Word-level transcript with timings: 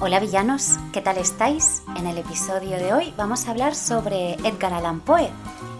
Hola 0.00 0.20
villanos, 0.20 0.76
¿qué 0.92 1.00
tal 1.00 1.18
estáis? 1.18 1.82
En 1.96 2.06
el 2.06 2.18
episodio 2.18 2.78
de 2.78 2.94
hoy 2.94 3.12
vamos 3.16 3.48
a 3.48 3.50
hablar 3.50 3.74
sobre 3.74 4.34
Edgar 4.34 4.72
Allan 4.72 5.00
Poe, 5.00 5.28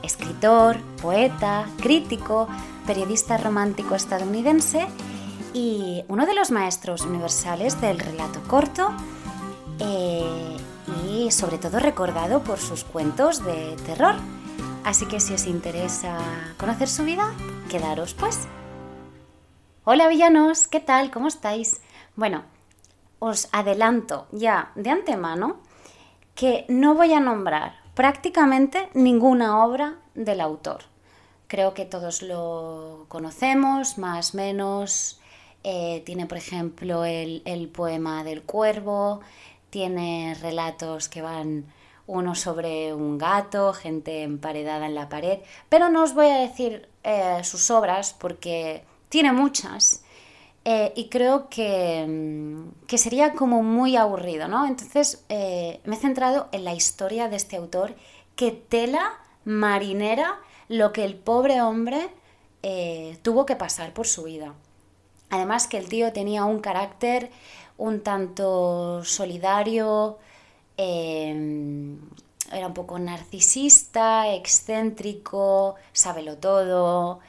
escritor, 0.02 0.80
poeta, 1.00 1.68
crítico, 1.80 2.48
periodista 2.84 3.36
romántico 3.36 3.94
estadounidense 3.94 4.88
y 5.54 6.02
uno 6.08 6.26
de 6.26 6.34
los 6.34 6.50
maestros 6.50 7.02
universales 7.02 7.80
del 7.80 8.00
relato 8.00 8.42
corto 8.48 8.92
eh, 9.78 10.56
y 11.08 11.30
sobre 11.30 11.58
todo 11.58 11.78
recordado 11.78 12.42
por 12.42 12.58
sus 12.58 12.82
cuentos 12.82 13.44
de 13.44 13.76
terror. 13.86 14.16
Así 14.82 15.06
que 15.06 15.20
si 15.20 15.32
os 15.34 15.46
interesa 15.46 16.18
conocer 16.58 16.88
su 16.88 17.04
vida, 17.04 17.32
quedaros 17.70 18.14
pues. 18.14 18.48
Hola 19.84 20.08
villanos, 20.08 20.66
¿qué 20.66 20.80
tal? 20.80 21.12
¿Cómo 21.12 21.28
estáis? 21.28 21.80
Bueno, 22.16 22.42
os 23.18 23.48
adelanto 23.52 24.26
ya 24.32 24.72
de 24.74 24.90
antemano 24.90 25.58
que 26.34 26.64
no 26.68 26.94
voy 26.94 27.12
a 27.12 27.20
nombrar 27.20 27.74
prácticamente 27.94 28.88
ninguna 28.94 29.64
obra 29.64 29.96
del 30.14 30.40
autor. 30.40 30.84
Creo 31.48 31.74
que 31.74 31.84
todos 31.84 32.22
lo 32.22 33.06
conocemos, 33.08 33.98
más 33.98 34.34
o 34.34 34.36
menos. 34.36 35.18
Eh, 35.64 36.02
tiene, 36.06 36.26
por 36.26 36.38
ejemplo, 36.38 37.04
el, 37.04 37.70
poema 37.74 38.22
del 38.22 38.42
cuervo, 38.42 39.20
tiene 39.70 40.36
relatos 40.40 41.08
que 41.08 41.22
van 41.22 41.64
uno 42.06 42.34
sobre 42.34 42.94
un 42.94 43.18
gato, 43.18 43.72
gente 43.72 44.22
emparedada 44.22 44.86
en 44.86 44.94
la 44.94 45.08
pared, 45.08 45.40
pero 45.68 45.88
no 45.88 46.04
os 46.04 46.14
voy 46.14 46.26
a 46.26 46.38
decir 46.38 46.88
eh, 47.02 47.40
sus 47.42 47.70
obras 47.70 48.14
porque 48.18 48.84
tiene 49.08 49.32
muchas 49.32 50.04
eh, 50.64 50.92
y 50.96 51.08
creo 51.08 51.48
mm, 51.48 52.86
que, 52.86 52.98
sería 52.98 53.32
como 53.32 53.62
muy 53.62 53.96
aburrido, 53.96 54.48
¿no? 54.48 54.66
Entonces 54.66 55.24
eh, 55.28 55.80
me 55.84 55.96
he 55.96 55.98
centrado 55.98 56.48
en 56.52 56.64
la 56.64 56.74
historia 56.74 57.28
de 57.28 57.36
este 57.36 57.56
autor, 57.56 57.94
que 58.36 58.52
tela 58.52 59.18
marinera 59.44 60.38
lo 60.68 60.92
que 60.92 61.04
el 61.04 61.14
pobre 61.16 61.62
hombre 61.62 62.10
eh, 62.62 63.18
tuvo 63.22 63.46
que 63.46 63.56
pasar 63.56 63.92
por 63.92 64.06
su 64.06 64.24
vida. 64.24 64.54
Además 65.30 65.66
que 65.66 65.78
el 65.78 65.88
tío 65.88 66.12
tenía 66.12 66.44
un 66.44 66.60
carácter 66.60 67.30
un 67.78 68.02
tanto 68.02 69.02
solidario, 69.04 70.18
em, 70.76 71.98
era 72.52 72.66
un 72.66 72.74
poco 72.74 72.98
narcisista, 72.98 74.32
excéntrico, 74.34 75.76
sábelo 75.92 76.38
todo, 76.38 77.20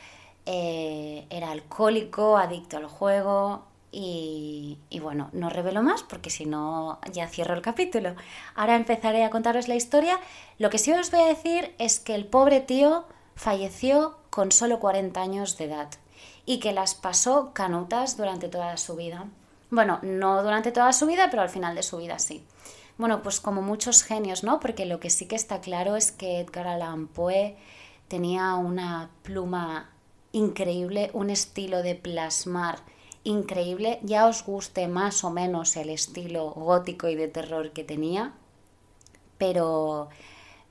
eh, 0.52 1.28
era 1.30 1.52
alcohólico, 1.52 2.36
adicto 2.36 2.78
al 2.78 2.88
juego 2.88 3.66
y, 3.92 4.80
bueno, 5.00 5.30
no 5.32 5.52
revelo 5.52 5.84
más 5.84 6.02
porque 6.02 6.32
si 6.32 6.48
no 6.48 6.98
ya 7.12 7.28
cierro 7.28 7.54
el 7.54 7.62
capítulo. 7.62 8.16
Ahora 8.56 8.76
empezaré 8.76 9.24
a 9.24 9.30
contaros 9.30 9.68
la 9.68 9.76
historia. 9.76 10.20
Lo 10.58 10.72
que 10.72 10.80
sí 10.80 10.92
os 10.92 11.12
voy 11.12 11.20
a 11.20 11.28
decir 11.28 11.76
es 11.78 12.00
que 12.00 12.16
el 12.16 12.26
pobre 12.26 12.62
tío 12.62 13.06
falleció 13.36 14.18
con 14.32 14.52
solo 14.52 14.80
40 14.80 15.22
años 15.22 15.56
de 15.60 15.66
edad 15.66 15.90
y 16.48 16.60
que 16.60 16.74
las 16.74 16.96
pasó 16.96 17.52
canutas 17.54 18.18
durante 18.18 18.48
toda 18.48 18.76
su 18.78 18.96
vida. 18.96 19.26
Bueno, 19.70 20.00
no 20.02 20.42
durante 20.42 20.72
toda 20.72 20.94
su 20.94 21.06
vida, 21.06 21.28
pero 21.30 21.44
al 21.44 21.50
final 21.50 21.76
de 21.76 21.84
su 21.84 21.98
vida 21.98 22.18
sí. 22.18 22.44
Bueno, 22.98 23.22
pues 23.22 23.40
como 23.40 23.62
muchos 23.62 24.02
genios, 24.02 24.44
¿no? 24.44 24.60
Porque 24.60 24.88
lo 24.88 25.00
que 25.00 25.12
sí 25.12 25.28
que 25.28 25.36
está 25.36 25.62
claro 25.62 25.96
es 25.96 26.12
que 26.12 26.40
Edgar 26.40 26.68
Allan 26.68 27.06
Poe 27.06 27.56
tenía 28.08 28.56
una 28.56 29.12
pluma 29.22 29.92
increíble, 30.32 31.10
un 31.14 31.30
estilo 31.30 31.82
de 31.82 31.96
plasmar 31.96 32.80
increíble, 33.24 34.00
ya 34.04 34.28
os 34.28 34.44
guste 34.46 34.88
más 34.88 35.24
o 35.24 35.30
menos 35.30 35.76
el 35.76 35.90
estilo 35.90 36.52
gótico 36.52 37.08
y 37.10 37.16
de 37.16 37.28
terror 37.28 37.72
que 37.72 37.84
tenía, 37.84 38.34
pero, 39.38 40.10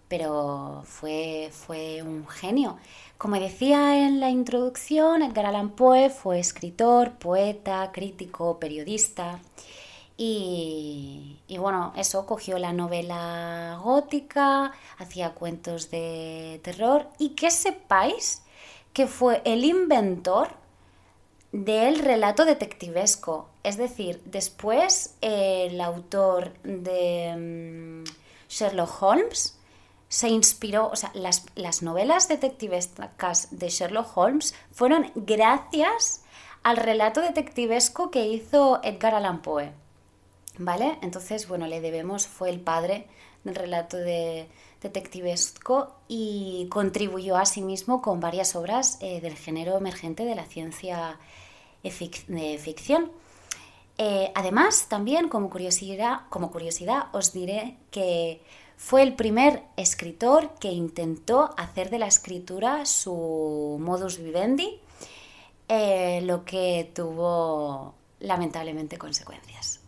pero 0.09 0.83
fue, 0.85 1.51
fue 1.53 2.03
un 2.03 2.27
genio. 2.27 2.79
Como 3.19 3.39
decía 3.41 4.07
en 4.07 4.21
la 4.21 4.31
introducción, 4.31 5.23
Edgar 5.23 5.47
Allan 5.47 5.71
Poe 5.71 6.11
fue 6.11 6.39
escritor, 6.39 7.13
poeta, 7.19 7.91
crítico, 7.93 8.59
periodista. 8.59 9.41
Y, 10.17 11.39
y, 11.47 11.59
bueno, 11.59 11.93
eso 11.97 12.27
cogió 12.27 12.59
la 12.59 12.73
novela 12.73 13.81
gótica, 13.85 14.73
hacía 14.99 15.35
cuentos 15.35 15.91
de 15.91 16.61
terror 16.65 17.09
y 17.19 17.31
que 17.31 17.53
sepáis 17.53 18.43
que 18.93 19.07
fue 19.07 19.43
el 19.45 19.65
inventor 19.65 20.49
del 21.53 21.99
relato 21.99 22.45
detectivesco. 22.45 23.49
Es 23.63 23.77
decir, 23.77 24.21
después 24.25 25.17
el 25.21 25.81
autor 25.81 26.53
de 26.63 28.05
mm, 28.05 28.05
Sherlock 28.49 29.03
Holmes 29.03 29.59
se 30.09 30.29
inspiró, 30.29 30.89
o 30.89 30.97
sea, 30.97 31.11
las, 31.15 31.47
las 31.55 31.83
novelas 31.83 32.29
detectivescas 32.29 33.49
de 33.51 33.69
Sherlock 33.69 34.17
Holmes 34.17 34.55
fueron 34.73 35.13
gracias 35.15 36.23
al 36.63 36.77
relato 36.77 37.21
detectivesco 37.21 38.11
que 38.11 38.27
hizo 38.27 38.81
Edgar 38.83 39.15
Allan 39.15 39.43
Poe. 39.43 39.73
¿Vale? 40.59 40.99
Entonces, 41.03 41.47
bueno, 41.47 41.69
le 41.69 41.81
debemos, 41.81 42.27
fue 42.27 42.51
el 42.51 42.61
padre 42.61 43.07
del 43.45 43.55
relato 43.55 43.97
de, 43.97 44.49
detectivesco 44.83 45.95
y 46.07 46.67
contribuyó 46.71 47.37
asimismo 47.37 48.01
con 48.01 48.21
varias 48.21 48.55
obras 48.55 48.99
eh, 49.01 49.21
del 49.21 49.35
género 49.35 49.77
emergente 49.77 50.25
de 50.25 50.35
la 50.35 50.45
ciencia 50.45 51.19
de 51.83 52.59
ficción. 52.59 53.11
Eh, 53.99 54.31
además, 54.35 54.87
también 54.89 55.29
como 55.29 55.51
curiosidad, 55.51 57.07
os 57.13 57.33
diré 57.33 57.77
que 57.91 58.41
fue 58.77 59.03
el 59.03 59.15
primer 59.15 59.65
escritor 59.77 60.55
que 60.61 60.71
intentó 60.71 61.51
hacer 61.57 61.91
de 61.91 61.99
la 61.99 62.07
escritura 62.07 62.87
su 62.87 63.77
modus 63.81 64.19
vivendi, 64.19 64.81
eh, 65.67 66.21
lo 66.23 66.45
que 66.45 66.91
tuvo 66.95 67.95
lamentablemente 68.21 68.97
consecuencias. 68.97 69.81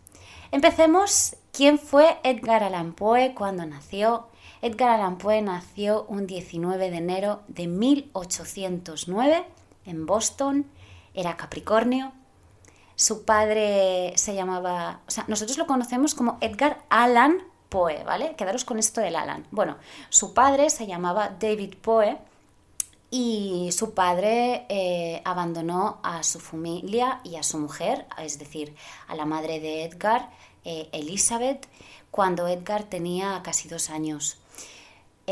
Empecemos. 0.50 1.36
¿Quién 1.52 1.78
fue 1.78 2.18
Edgar 2.22 2.62
Allan 2.62 2.92
Poe 2.92 3.34
cuando 3.34 3.66
nació? 3.66 4.29
Edgar 4.62 4.91
Allan 4.91 5.16
Poe 5.16 5.41
nació 5.41 6.04
un 6.09 6.26
19 6.26 6.91
de 6.91 6.97
enero 6.97 7.41
de 7.48 7.66
1809 7.66 9.44
en 9.87 10.04
Boston, 10.04 10.66
era 11.15 11.38
Capricornio. 11.38 12.12
Su 12.94 13.25
padre 13.25 14.12
se 14.16 14.34
llamaba, 14.34 15.00
o 15.09 15.10
sea, 15.10 15.25
nosotros 15.28 15.56
lo 15.56 15.66
conocemos 15.66 16.15
como 16.15 16.37
Edgar 16.43 16.84
Allan 16.91 17.38
Poe, 17.70 18.04
¿vale? 18.04 18.34
Quedaros 18.37 18.66
con 18.66 18.78
esto 18.78 19.00
del 19.00 19.16
Allan. 19.16 19.47
Bueno, 19.50 19.78
su 20.10 20.34
padre 20.34 20.69
se 20.69 20.87
llamaba 20.87 21.34
David 21.41 21.76
Poe 21.81 22.19
y 23.10 23.70
su 23.72 23.94
padre 23.94 24.66
eh, 24.69 25.22
abandonó 25.25 26.00
a 26.03 26.22
su 26.22 26.38
familia 26.38 27.20
y 27.25 27.37
a 27.37 27.43
su 27.43 27.56
mujer, 27.56 28.06
es 28.19 28.38
decir, 28.38 28.76
a 29.09 29.15
la 29.15 29.25
madre 29.25 29.59
de 29.59 29.84
Edgar, 29.84 30.28
eh, 30.66 30.91
Elizabeth, 30.93 31.66
cuando 32.10 32.47
Edgar 32.47 32.84
tenía 32.84 33.41
casi 33.43 33.66
dos 33.69 33.88
años. 33.88 34.37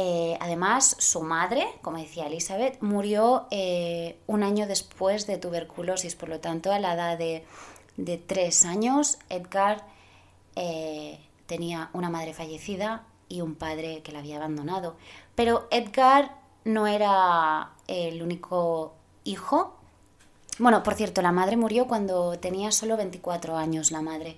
Eh, 0.00 0.38
además, 0.38 0.94
su 1.00 1.22
madre, 1.22 1.66
como 1.82 1.98
decía 1.98 2.28
Elizabeth, 2.28 2.80
murió 2.80 3.48
eh, 3.50 4.16
un 4.28 4.44
año 4.44 4.68
después 4.68 5.26
de 5.26 5.38
tuberculosis, 5.38 6.14
por 6.14 6.28
lo 6.28 6.38
tanto, 6.38 6.70
a 6.70 6.78
la 6.78 6.94
edad 6.94 7.18
de, 7.18 7.44
tres 8.28 8.64
años, 8.64 9.18
Edgar 9.28 9.84
eh, 10.54 11.18
tenía 11.46 11.90
una 11.94 12.10
madre 12.10 12.32
fallecida 12.32 13.06
y 13.28 13.40
un 13.40 13.56
padre 13.56 14.02
que 14.04 14.12
la 14.12 14.20
había 14.20 14.36
abandonado. 14.36 14.94
Pero 15.34 15.66
Edgar 15.72 16.36
no 16.64 16.86
era 16.86 17.72
el 17.88 18.22
único 18.22 18.94
hijo. 19.24 19.74
Bueno, 20.60 20.84
por 20.84 20.94
cierto, 20.94 21.22
la 21.22 21.32
madre 21.32 21.56
murió 21.56 21.88
cuando 21.88 22.38
tenía 22.38 22.70
solo 22.70 22.96
24 22.96 23.56
años, 23.56 23.90
la 23.90 24.02
madre. 24.02 24.36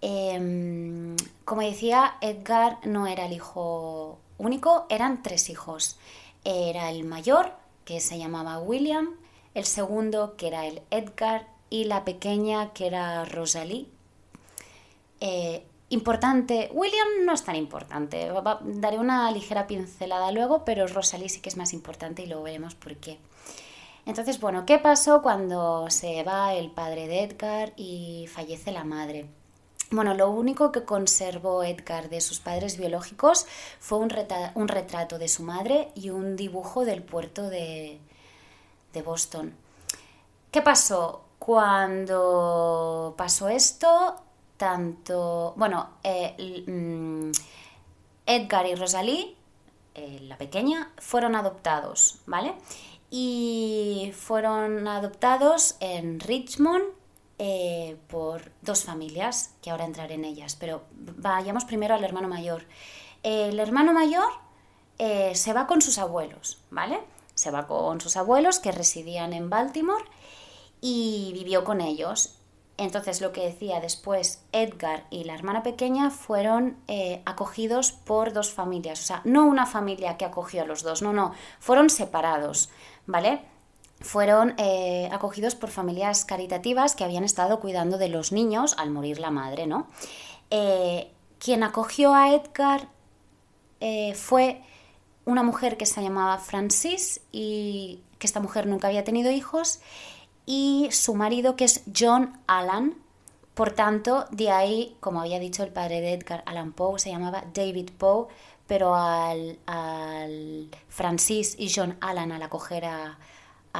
Em, 0.00 1.16
como 1.44 1.62
decía, 1.62 2.18
Edgar 2.20 2.78
no 2.84 3.08
era 3.08 3.26
el 3.26 3.32
hijo 3.32 4.20
único 4.38 4.86
eran 4.88 5.22
tres 5.22 5.50
hijos. 5.50 5.98
Era 6.44 6.90
el 6.90 7.04
mayor, 7.04 7.52
que 7.84 8.00
se 8.00 8.18
llamaba 8.18 8.58
William, 8.58 9.16
el 9.54 9.64
segundo, 9.64 10.36
que 10.36 10.48
era 10.48 10.66
el 10.66 10.82
Edgar, 10.90 11.48
y 11.70 11.84
la 11.84 12.04
pequeña, 12.04 12.72
que 12.72 12.86
era 12.86 13.24
Rosalie. 13.24 13.86
Eh, 15.20 15.64
importante, 15.88 16.70
William 16.72 17.24
no 17.24 17.32
es 17.32 17.44
tan 17.44 17.56
importante, 17.56 18.30
daré 18.64 18.98
una 18.98 19.30
ligera 19.30 19.66
pincelada 19.66 20.30
luego, 20.32 20.64
pero 20.64 20.86
Rosalie 20.86 21.28
sí 21.28 21.40
que 21.40 21.48
es 21.48 21.56
más 21.56 21.72
importante 21.72 22.22
y 22.22 22.26
luego 22.26 22.44
veremos 22.44 22.74
por 22.74 22.96
qué. 22.96 23.18
Entonces, 24.04 24.40
bueno, 24.40 24.64
¿qué 24.66 24.78
pasó 24.78 25.20
cuando 25.20 25.90
se 25.90 26.22
va 26.22 26.54
el 26.54 26.70
padre 26.70 27.08
de 27.08 27.24
Edgar 27.24 27.72
y 27.76 28.28
fallece 28.28 28.70
la 28.70 28.84
madre? 28.84 29.26
Bueno, 29.90 30.14
lo 30.14 30.30
único 30.30 30.72
que 30.72 30.84
conservó 30.84 31.62
Edgar 31.62 32.08
de 32.08 32.20
sus 32.20 32.40
padres 32.40 32.76
biológicos 32.76 33.46
fue 33.78 33.98
un, 33.98 34.10
retrato 34.10 35.16
de 35.18 35.28
su 35.28 35.44
madre 35.44 35.92
y 35.94 36.10
un 36.10 36.34
dibujo 36.34 36.84
del 36.84 37.04
puerto 37.04 37.48
de, 37.48 38.00
Boston. 39.04 39.54
¿Qué 40.50 40.62
pasó? 40.62 41.22
Cuando 41.38 43.14
pasó 43.16 43.48
esto, 43.48 44.16
tanto, 44.56 45.52
bueno, 45.56 45.90
eh, 46.02 46.64
mm, 46.66 47.30
Edgar 48.24 48.66
y 48.66 48.74
Rosalie, 48.74 49.36
eh, 49.94 50.18
la 50.22 50.36
pequeña, 50.36 50.90
fueron 50.98 51.36
adoptados, 51.36 52.20
¿vale? 52.26 52.54
Y 53.10 54.12
fueron 54.16 54.88
adoptados 54.88 55.76
en 55.78 56.18
Richmond 56.18 56.95
eh, 57.38 57.96
por 58.08 58.50
dos 58.62 58.84
familias, 58.84 59.54
que 59.62 59.70
ahora 59.70 59.84
entraré 59.84 60.14
en 60.14 60.24
ellas, 60.24 60.56
pero 60.56 60.82
vayamos 60.92 61.64
primero 61.64 61.94
al 61.94 62.04
hermano 62.04 62.28
mayor. 62.28 62.64
El 63.22 63.58
hermano 63.58 63.92
mayor 63.92 64.28
se 64.98 65.52
va 65.52 65.66
con 65.66 65.82
sus 65.82 65.98
abuelos, 65.98 66.58
¿vale? 66.70 67.00
Se 67.34 67.50
va 67.50 67.66
con 67.66 68.00
sus 68.00 68.16
abuelos 68.16 68.58
que 68.60 68.72
residían 68.72 69.34
en 69.34 69.50
Baltimore 69.50 70.04
y 70.80 71.32
vivió 71.34 71.64
con 71.64 71.80
ellos. 71.80 72.36
Entonces, 72.78 73.22
lo 73.22 73.32
que 73.32 73.42
decía 73.42 73.80
después, 73.80 74.42
Edgar 74.52 75.06
y 75.10 75.24
la 75.24 75.34
hermana 75.34 75.62
pequeña 75.62 76.10
fueron 76.10 76.76
eh, 76.88 77.22
acogidos 77.24 77.92
por 77.92 78.32
dos 78.34 78.52
familias. 78.52 79.00
O 79.00 79.04
sea, 79.04 79.22
no 79.24 79.46
una 79.46 79.64
familia 79.64 80.18
que 80.18 80.26
acogió 80.26 80.62
a 80.62 80.66
los 80.66 80.82
dos, 80.82 81.00
no, 81.00 81.12
no, 81.12 81.32
fueron 81.58 81.88
separados, 81.88 82.68
¿vale? 83.06 83.40
Fueron 84.00 84.54
eh, 84.58 85.08
acogidos 85.10 85.54
por 85.54 85.70
familias 85.70 86.24
caritativas 86.24 86.94
que 86.94 87.04
habían 87.04 87.24
estado 87.24 87.60
cuidando 87.60 87.98
de 87.98 88.08
los 88.08 88.32
niños 88.32 88.74
al 88.78 88.90
morir 88.90 89.18
la 89.18 89.30
madre, 89.30 89.66
¿no? 89.66 89.86
Eh, 90.50 91.10
quien 91.38 91.62
acogió 91.62 92.14
a 92.14 92.34
Edgar 92.34 92.88
fue 94.14 94.62
una 95.26 95.42
mujer 95.42 95.76
que 95.76 95.86
se 95.86 96.02
llamaba 96.02 96.38
Francis 96.38 97.20
y 97.30 98.00
que 98.18 98.26
esta 98.26 98.40
mujer 98.40 98.66
nunca 98.66 98.88
había 98.88 99.04
tenido 99.04 99.30
hijos 99.30 99.80
y 100.46 100.88
su 100.92 101.14
marido 101.14 101.56
que 101.56 101.64
es 101.64 101.82
John 101.94 102.38
Allan. 102.46 102.94
Por 103.54 103.72
tanto, 103.72 104.26
de 104.30 104.50
ahí, 104.50 104.96
como 105.00 105.20
había 105.20 105.38
dicho 105.38 105.62
el 105.62 105.72
padre 105.72 106.00
de 106.00 106.12
Edgar 106.12 106.42
Allan 106.46 106.72
Poe, 106.72 106.98
se 106.98 107.10
llamaba 107.10 107.44
David 107.52 107.90
Poe, 107.98 108.28
pero 108.66 108.94
al, 108.94 109.58
Francis 110.88 111.56
y 111.58 111.72
John 111.74 111.96
Allan 112.00 112.32
al 112.32 112.42
acoger 112.42 112.84
a, 112.84 113.18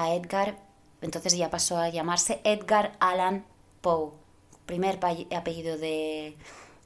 Edgar, 0.05 0.59
entonces 1.01 1.37
ya 1.37 1.51
pasó 1.51 1.79
a 1.79 1.89
llamarse 1.89 2.41
Edgar 2.45 2.97
Allan 3.01 3.45
Poe. 3.81 4.13
Primer 4.67 4.99
apellido 5.37 5.79
de, 5.79 6.37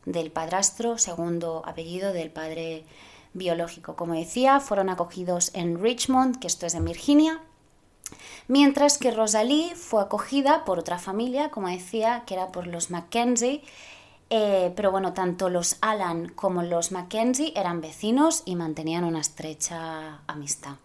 del 0.04 0.30
padrastro, 0.30 0.98
segundo 0.98 1.62
apellido 1.64 2.12
del 2.12 2.30
padre 2.30 2.84
biológico. 3.32 3.96
Como 3.96 4.14
decía, 4.14 4.60
fueron 4.60 4.90
acogidos 4.90 5.50
en 5.54 5.80
Richmond, 5.80 6.38
que 6.38 6.46
esto 6.46 6.66
es 6.66 6.74
en 6.74 6.84
Virginia, 6.84 7.40
Mientras 8.48 8.98
que 8.98 9.10
Rosalie 9.10 9.74
fue 9.76 10.02
acogida 10.02 10.64
por 10.64 10.78
otra 10.78 10.98
familia, 10.98 11.50
como 11.50 11.68
decía, 11.68 12.24
que 12.26 12.34
era 12.34 12.48
por 12.48 12.66
los 12.66 12.90
Mackenzie, 12.90 13.62
eh, 14.30 14.72
pero 14.76 14.90
bueno, 14.90 15.12
tanto 15.12 15.48
los 15.48 15.76
Alan 15.80 16.28
como 16.28 16.62
los 16.62 16.92
Mackenzie 16.92 17.52
eran 17.56 17.80
vecinos 17.80 18.42
y 18.44 18.56
mantenían 18.56 19.04
una 19.04 19.20
estrecha 19.20 20.20
amistad. 20.26 20.76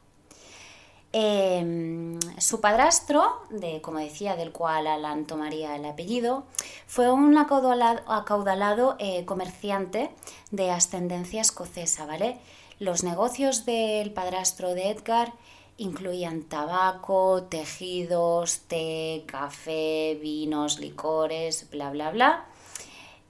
Em, 1.17 2.19
su 2.39 2.59
padrastro, 2.59 3.39
de, 3.49 3.79
como 3.79 3.99
decía, 3.99 4.35
del 4.35 4.51
cual 4.51 4.85
Alan 4.85 5.25
tomaría 5.25 5.73
el 5.77 5.85
apellido, 5.85 6.43
fue 6.87 7.09
un 7.09 7.37
acaudalado, 7.37 8.97
eh, 8.99 9.23
comerciante 9.23 10.11
de 10.51 10.71
ascendencia 10.71 11.39
escocesa, 11.39 12.05
¿vale? 12.05 12.37
Los 12.79 13.05
negocios 13.05 13.63
del 13.65 14.11
padrastro 14.11 14.73
de 14.73 14.89
Edgar 14.89 15.31
incluían 15.77 16.41
tabaco, 16.43 17.43
tejidos, 17.43 18.63
té, 18.67 19.23
café, 19.25 20.19
vinos, 20.21 20.79
licores, 20.79 21.69
bla, 21.71 21.91
bla, 21.91 22.11
bla, 22.11 22.45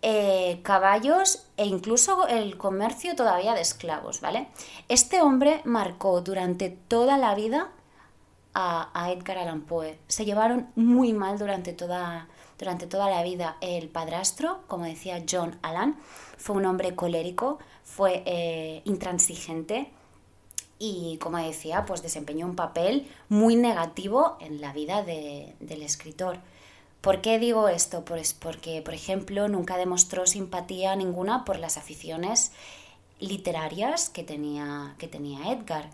eh, 0.01 0.59
caballos 0.63 1.45
e 1.55 1.65
incluso 1.65 2.27
el 2.27 2.57
comercio 2.57 3.15
todavía 3.15 3.53
de 3.53 3.61
esclavos, 3.61 4.21
¿vale? 4.21 4.47
Este 4.87 5.21
hombre 5.21 5.61
marcó 5.65 6.21
durante 6.21 6.71
toda 6.71 7.19
la 7.19 7.35
vida 7.35 7.71
a, 8.55 9.11
Edgar 9.11 9.37
Allan 9.37 9.61
Poe. 9.61 9.99
Se 10.07 10.25
llevaron 10.25 10.69
muy 10.75 11.13
mal 11.13 11.37
durante 11.37 11.73
toda, 11.73 12.27
durante 12.57 12.87
toda 12.87 13.09
la 13.09 13.21
vida. 13.21 13.57
El 13.61 13.89
padrastro, 13.89 14.63
como 14.67 14.85
decía 14.85 15.23
John 15.29 15.59
Allan, 15.61 15.97
fue 16.37 16.55
un 16.55 16.65
hombre 16.65 16.95
colérico, 16.95 17.59
fue 17.83 18.23
eh, 18.25 18.81
intransigente, 18.85 19.91
y 20.77 21.17
como 21.21 21.37
decía, 21.37 21.85
pues 21.85 22.01
desempeñó 22.01 22.45
un 22.45 22.55
papel 22.55 23.07
muy 23.29 23.55
negativo 23.55 24.37
en 24.41 24.59
la 24.59 24.73
vida 24.73 25.03
del 25.03 25.81
escritor. 25.81 26.39
¿Por 27.01 27.21
qué 27.21 27.39
digo 27.39 27.69
esto? 27.69 28.03
Pues 28.03 28.33
porque, 28.33 28.81
por 28.81 28.93
ejemplo, 28.93 29.47
nunca 29.47 29.77
demostró 29.77 30.25
simpatía 30.25 30.95
ninguna 30.95 31.45
por 31.45 31.59
las 31.59 31.77
aficiones 31.77 32.51
literarias 33.19 34.09
que 34.09 34.23
tenía, 34.23 34.95
que 34.97 35.07
tenía 35.07 35.51
Edgar. 35.51 35.89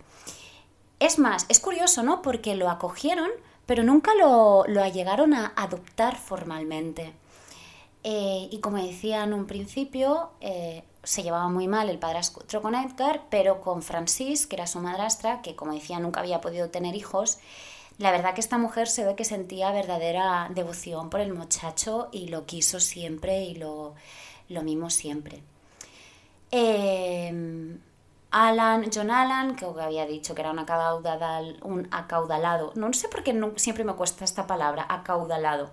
Es 1.01 1.17
más, 1.17 1.47
es 1.49 1.59
curioso, 1.59 2.03
¿no? 2.03 2.21
Porque 2.21 2.53
lo 2.53 2.69
acogieron, 2.69 3.31
pero 3.65 3.81
nunca 3.81 4.13
lo, 4.13 4.65
lo 4.67 4.87
llegaron 4.87 5.33
a 5.33 5.51
adoptar 5.55 6.15
formalmente. 6.15 7.11
Eh, 8.03 8.47
y 8.51 8.59
como 8.59 8.77
decía 8.77 9.23
en 9.23 9.33
un 9.33 9.47
principio, 9.47 10.29
eh, 10.41 10.83
se 11.01 11.23
llevaba 11.23 11.49
muy 11.49 11.67
mal 11.67 11.89
el 11.89 11.97
padrastro 11.97 12.61
con 12.61 12.75
Edgar, 12.75 13.23
pero 13.31 13.61
con 13.61 13.81
Francis, 13.81 14.45
que 14.45 14.57
era 14.57 14.67
su 14.67 14.79
madrastra, 14.79 15.41
que 15.41 15.55
como 15.55 15.73
decía 15.73 15.99
nunca 15.99 16.19
había 16.19 16.39
podido 16.39 16.69
tener 16.69 16.93
hijos, 16.93 17.39
la 17.97 18.11
verdad 18.11 18.35
que 18.35 18.41
esta 18.41 18.59
mujer 18.59 18.87
se 18.87 19.03
ve 19.03 19.15
que 19.15 19.25
sentía 19.25 19.71
verdadera 19.71 20.51
devoción 20.53 21.09
por 21.09 21.19
el 21.19 21.33
muchacho 21.33 22.09
y 22.11 22.27
lo 22.27 22.45
quiso 22.45 22.79
siempre 22.79 23.41
y 23.41 23.55
lo, 23.55 23.95
lo 24.49 24.61
mimó 24.61 24.91
siempre. 24.91 25.41
Em, 26.51 27.79
Alan, 28.31 28.89
John 28.93 29.11
Alan, 29.11 29.55
que 29.55 29.65
había 29.65 30.05
dicho 30.05 30.33
que 30.33 30.41
era 30.41 30.51
un 30.51 31.87
acaudalado, 31.91 32.71
no 32.75 32.93
sé 32.93 33.09
por 33.09 33.23
qué 33.23 33.53
siempre 33.57 33.83
me 33.83 33.93
cuesta 33.93 34.23
esta 34.23 34.47
palabra, 34.47 34.85
acaudalado, 34.87 35.69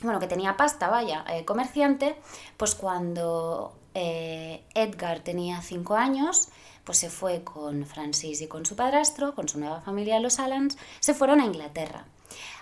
bueno, 0.00 0.18
que 0.18 0.26
tenía 0.26 0.56
pasta, 0.56 0.88
vaya, 0.88 1.24
eh, 1.28 1.44
comerciante, 1.44 2.16
pues 2.56 2.74
cuando 2.74 3.74
eh, 3.94 4.64
Edgar 4.74 5.20
tenía 5.20 5.60
cinco 5.60 5.94
años, 5.94 6.48
pues 6.84 6.98
se 6.98 7.10
fue 7.10 7.44
con 7.44 7.86
Francis 7.86 8.40
y 8.40 8.48
con 8.48 8.66
su 8.66 8.74
padrastro, 8.74 9.34
con 9.34 9.48
su 9.48 9.60
nueva 9.60 9.82
familia, 9.82 10.18
los 10.18 10.40
Allans, 10.40 10.78
se 10.98 11.14
fueron 11.14 11.40
a 11.40 11.44
Inglaterra. 11.44 12.04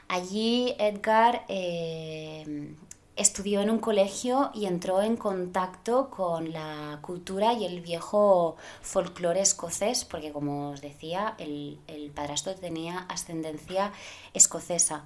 Allí 0.08 0.74
Edgar 0.78 1.44
eh, 1.48 2.74
estudió 3.20 3.60
en 3.60 3.70
un 3.70 3.78
colegio 3.78 4.50
y 4.54 4.66
entró 4.66 5.02
en 5.02 5.16
contacto 5.16 6.10
con 6.10 6.52
la 6.52 6.98
cultura 7.02 7.52
y 7.52 7.66
el 7.66 7.80
viejo 7.80 8.56
folclore 8.80 9.40
escocés, 9.40 10.04
porque 10.04 10.32
como 10.32 10.70
os 10.70 10.80
decía, 10.80 11.34
el, 11.38 11.78
el 11.86 12.10
padrastro 12.10 12.54
tenía 12.54 13.00
ascendencia 13.08 13.92
escocesa. 14.32 15.04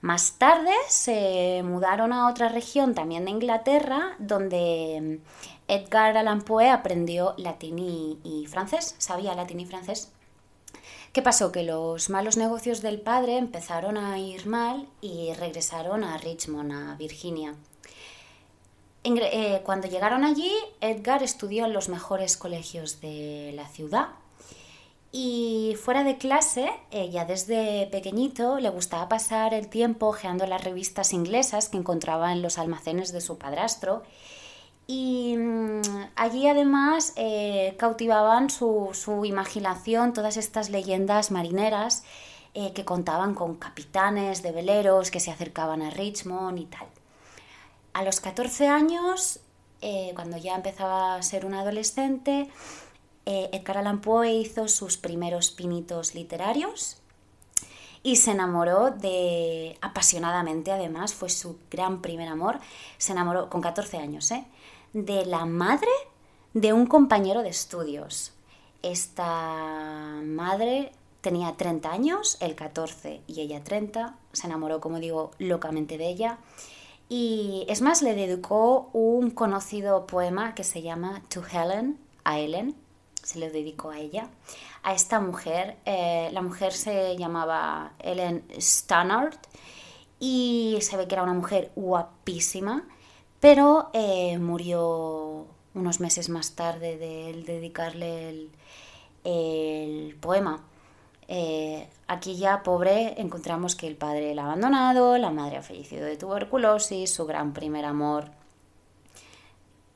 Más 0.00 0.32
tarde 0.32 0.72
se 0.88 1.62
mudaron 1.64 2.12
a 2.12 2.28
otra 2.28 2.48
región 2.48 2.94
también 2.94 3.24
de 3.24 3.30
Inglaterra, 3.30 4.16
donde 4.18 5.20
Edgar 5.68 6.16
Allan 6.16 6.42
Poe 6.42 6.68
aprendió 6.68 7.34
latín 7.36 7.78
y, 7.78 8.46
francés, 8.48 8.96
sabía 8.98 9.34
latín 9.34 9.60
y 9.60 9.66
francés. 9.66 10.10
¿Qué 11.12 11.20
pasó? 11.20 11.52
Que 11.52 11.62
los 11.62 12.08
malos 12.08 12.38
negocios 12.38 12.80
del 12.80 12.98
padre 12.98 13.36
empezaron 13.36 13.98
a 13.98 14.18
ir 14.18 14.46
mal 14.46 14.88
y 15.02 15.34
regresaron 15.34 16.04
a 16.04 16.16
Richmond, 16.16 16.72
a 16.72 16.94
Virginia. 16.94 17.54
Eh, 19.04 19.60
cuando 19.62 19.88
llegaron 19.88 20.24
allí, 20.24 20.50
Edgar 20.80 21.22
estudió 21.22 21.66
en 21.66 21.74
los 21.74 21.90
mejores 21.90 22.38
colegios 22.38 23.02
de 23.02 23.52
la 23.54 23.68
ciudad 23.68 24.08
y 25.10 25.76
fuera 25.82 26.02
de 26.02 26.16
clase, 26.16 26.70
ya 27.10 27.26
desde 27.26 27.86
pequeñito 27.88 28.58
le 28.58 28.70
gustaba 28.70 29.10
pasar 29.10 29.52
el 29.52 29.68
tiempo 29.68 30.06
ojeando 30.06 30.46
las 30.46 30.64
revistas 30.64 31.12
inglesas 31.12 31.68
que 31.68 31.76
encontraba 31.76 32.32
en 32.32 32.40
los 32.40 32.56
almacenes 32.56 33.12
de 33.12 33.20
su 33.20 33.36
padrastro 33.36 34.02
y 34.86 35.36
mm, 35.36 35.82
allí 36.16 36.48
además 36.48 37.12
eh, 37.16 37.74
cautivaban 37.78 38.50
su, 38.50 38.92
imaginación 39.24 40.12
todas 40.12 40.36
estas 40.36 40.70
leyendas 40.70 41.30
marineras 41.30 42.04
eh, 42.54 42.72
que 42.72 42.84
contaban 42.84 43.34
con 43.34 43.56
capitanes 43.56 44.42
de 44.42 44.52
veleros 44.52 45.10
que 45.10 45.20
se 45.20 45.30
acercaban 45.30 45.82
a 45.82 45.90
Richmond 45.90 46.58
y 46.58 46.66
tal. 46.66 46.86
A 47.94 48.02
los 48.04 48.20
14 48.20 48.68
años, 48.68 49.40
eh, 49.80 50.12
cuando 50.14 50.36
ya 50.36 50.54
empezaba 50.54 51.16
a 51.16 51.22
ser 51.22 51.46
un 51.46 51.54
adolescente, 51.54 52.48
Edgar 53.24 53.78
Allan 53.78 54.00
Poe 54.00 54.32
hizo 54.32 54.66
sus 54.66 54.96
primeros 54.96 55.52
pinitos 55.52 56.16
literarios 56.16 57.02
y 58.02 58.16
se 58.16 58.32
enamoró 58.32 58.90
de 58.90 59.78
apasionadamente 59.80 60.72
además 60.72 61.14
fue 61.14 61.30
su 61.30 61.58
gran 61.70 62.02
primer 62.02 62.28
amor 62.28 62.58
se 62.98 63.12
enamoró 63.12 63.48
con 63.48 63.60
14 63.60 63.98
años 63.98 64.30
¿eh? 64.32 64.44
De 64.92 65.24
la 65.26 65.46
madre 65.46 65.90
de 66.54 66.72
un 66.72 66.86
compañero 66.86 67.42
de 67.42 67.48
estudios. 67.48 68.32
Esta 68.82 70.20
madre 70.24 70.92
tenía 71.20 71.56
30 71.56 71.90
años, 71.90 72.36
él 72.40 72.54
14 72.54 73.22
y 73.26 73.40
ella 73.40 73.62
30, 73.62 74.16
se 74.32 74.46
enamoró, 74.46 74.80
como 74.80 74.98
digo, 74.98 75.30
locamente 75.38 75.98
de 75.98 76.08
ella 76.08 76.38
Y 77.08 77.64
es 77.68 77.80
más, 77.82 78.02
le 78.02 78.14
dedicó 78.14 78.90
un 78.92 79.30
conocido 79.30 80.06
poema 80.06 80.54
que 80.54 80.64
se 80.64 80.82
llama 80.82 81.22
To 81.28 81.42
Helen, 81.46 81.98
a 82.24 82.38
Helen, 82.38 82.74
se 83.22 83.38
lo 83.38 83.50
dedicó 83.50 83.90
a 83.90 83.98
ella, 83.98 84.28
a 84.82 84.94
esta 84.94 85.20
mujer. 85.20 85.76
Eh, 85.84 86.30
la 86.32 86.42
mujer 86.42 86.72
se 86.72 87.16
llamaba 87.16 87.92
Helen 87.98 88.44
Stannard 88.58 89.36
y 90.18 90.78
se 90.80 90.96
ve 90.96 91.06
que 91.06 91.14
era 91.14 91.22
una 91.22 91.34
mujer 91.34 91.70
guapísima, 91.76 92.84
pero 93.42 93.90
eh, 93.92 94.38
murió 94.38 95.48
unos 95.74 95.98
meses 95.98 96.28
más 96.28 96.52
tarde 96.52 96.96
de 96.96 97.42
dedicarle 97.44 98.48
el 99.24 100.16
poema. 100.20 100.62
Eh, 101.26 101.88
aquí 102.06 102.36
ya, 102.36 102.62
pobre, 102.62 103.20
encontramos 103.20 103.74
que 103.74 103.88
el 103.88 103.96
padre 103.96 104.36
la 104.36 104.42
ha 104.42 104.44
abandonado, 104.44 105.18
la 105.18 105.30
madre 105.30 105.56
ha 105.56 105.62
fallecido 105.62 106.04
de 106.04 106.16
tuberculosis, 106.16 107.12
su 107.12 107.26
gran 107.26 107.52
primer 107.52 107.84
amor, 107.84 108.26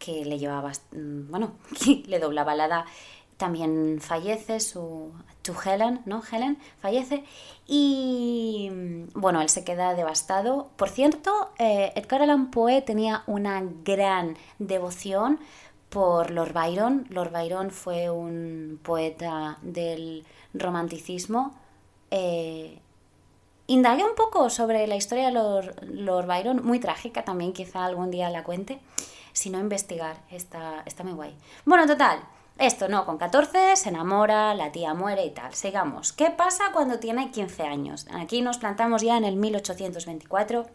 que 0.00 0.24
le 0.24 0.40
llevaba, 0.40 0.72
mm, 0.90 1.30
bueno, 1.30 1.52
le 2.06 2.18
doblaba 2.18 2.56
la 2.56 2.66
edad, 2.66 2.84
también 3.36 3.98
fallece, 4.00 4.60
su, 4.60 5.12
tu 5.42 5.54
Helen, 5.64 6.00
¿no? 6.06 6.22
Helen 6.30 6.58
fallece 6.80 7.24
y, 7.66 8.68
mm, 8.70 9.20
bueno, 9.20 9.40
él 9.42 9.48
se 9.48 9.64
queda 9.64 9.94
devastado. 9.94 10.70
Por 10.76 10.88
cierto, 10.88 11.50
eh, 11.58 11.92
Edgar 11.96 12.22
Allan 12.22 12.50
Poe 12.50 12.82
tenía 12.82 13.22
una 13.26 13.62
gran 13.84 14.36
devoción 14.58 15.40
por 15.88 16.30
Lord 16.30 16.52
Byron. 16.52 17.06
Lord 17.10 17.32
Byron 17.32 17.70
fue 17.70 18.10
un 18.10 18.80
poeta 18.82 19.58
del 19.62 20.24
romanticismo, 20.54 21.54
eh, 22.10 22.78
indagué 23.66 24.04
un 24.04 24.14
poco 24.14 24.48
sobre 24.50 24.86
la 24.86 24.96
historia 24.96 25.26
de 25.26 25.32
Lord, 25.32 26.26
Byron, 26.26 26.64
muy 26.64 26.78
trágica 26.80 27.24
también, 27.24 27.52
quizá 27.52 27.84
algún 27.84 28.10
día 28.10 28.30
la 28.30 28.44
cuente, 28.44 28.78
si 29.32 29.50
no 29.50 29.58
investigar, 29.58 30.16
está, 30.30 30.82
está 30.86 31.04
muy 31.04 31.12
guay. 31.12 31.36
Bueno, 31.64 31.86
total, 31.86 32.20
esto 32.58 32.88
no, 32.88 33.04
con 33.04 33.18
14 33.18 33.76
se 33.76 33.88
enamora, 33.90 34.54
la 34.54 34.72
tía 34.72 34.94
muere 34.94 35.26
y 35.26 35.30
tal. 35.30 35.54
Sigamos. 35.54 36.12
¿Qué 36.12 36.30
pasa 36.30 36.64
cuando 36.72 36.98
tiene 36.98 37.30
15 37.30 37.62
años? 37.64 38.06
Aquí 38.12 38.40
nos 38.40 38.58
plantamos 38.58 39.02
ya 39.02 39.18
en 39.18 39.24
el 39.24 39.36
1824. 39.36 40.66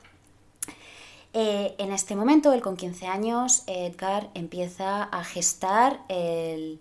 Eh, 1.34 1.76
en 1.78 1.92
este 1.92 2.16
momento, 2.16 2.54
él 2.54 2.62
con 2.62 2.78
15 2.78 3.08
años, 3.08 3.64
Edgar 3.66 4.30
empieza 4.36 5.04
a 5.04 5.24
gestar 5.24 6.02
el, 6.08 6.80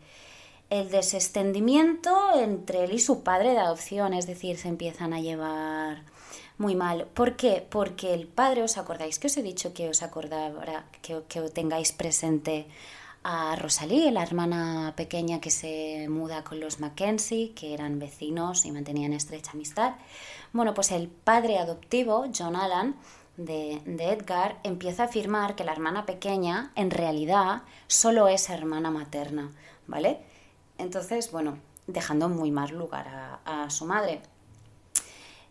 el 0.69 0.90
desestendimiento 0.90 2.35
entre 2.35 2.85
él 2.85 2.92
y 2.92 2.99
su 2.99 3.23
padre 3.23 3.52
de 3.52 3.59
adopción, 3.59 4.12
es 4.12 4.26
decir, 4.26 4.59
se 4.59 4.69
empiezan 4.69 5.14
a 5.14 5.21
llevar 5.21 6.02
muy 6.59 6.75
mal. 6.75 7.07
¿Por 7.07 7.37
qué? 7.37 7.66
Porque 7.71 8.12
el 8.12 8.26
padre, 8.26 8.64
¿os 8.64 8.76
acordáis 8.76 9.19
que 9.19 9.28
os 9.28 9.37
he 9.37 9.42
dicho 9.42 9.73
que 9.73 9.88
os 9.88 10.02
acordara, 10.02 10.85
que, 11.00 11.23
que 11.26 11.40
tengáis 11.49 11.92
presente 11.92 12.66
a 13.22 13.56
Rosalie, 13.56 14.10
la 14.10 14.22
hermana 14.22 14.94
pequeña 14.96 15.40
que 15.40 15.50
se 15.50 16.08
muda 16.08 16.44
con 16.44 16.60
los 16.60 16.80
Mackenzie, 16.80 17.52
que 17.52 17.74
eran 17.74 17.98
vecinos 17.98 18.64
y 18.64 18.72
mantenían 18.72 19.12
estrecha 19.12 19.52
amistad? 19.52 19.94
Bueno, 20.52 20.74
pues 20.74 20.90
el 20.90 21.08
padre 21.08 21.58
adoptivo, 21.58 22.26
John 22.36 22.56
Allan, 22.56 22.96
de, 23.36 23.82
Edgar 23.98 24.58
empieza 24.62 25.04
a 25.04 25.06
afirmar 25.06 25.54
que 25.54 25.64
la 25.64 25.72
hermana 25.72 26.06
pequeña 26.06 26.72
en 26.74 26.90
realidad 26.90 27.62
solo 27.86 28.28
es 28.28 28.50
hermana 28.50 28.90
materna, 28.90 29.50
¿vale? 29.86 30.18
Entonces, 30.78 31.30
bueno, 31.30 31.58
dejando 31.86 32.28
muy 32.28 32.50
mal 32.50 32.70
lugar 32.70 33.40
a, 33.44 33.70
su 33.70 33.86
madre. 33.86 34.20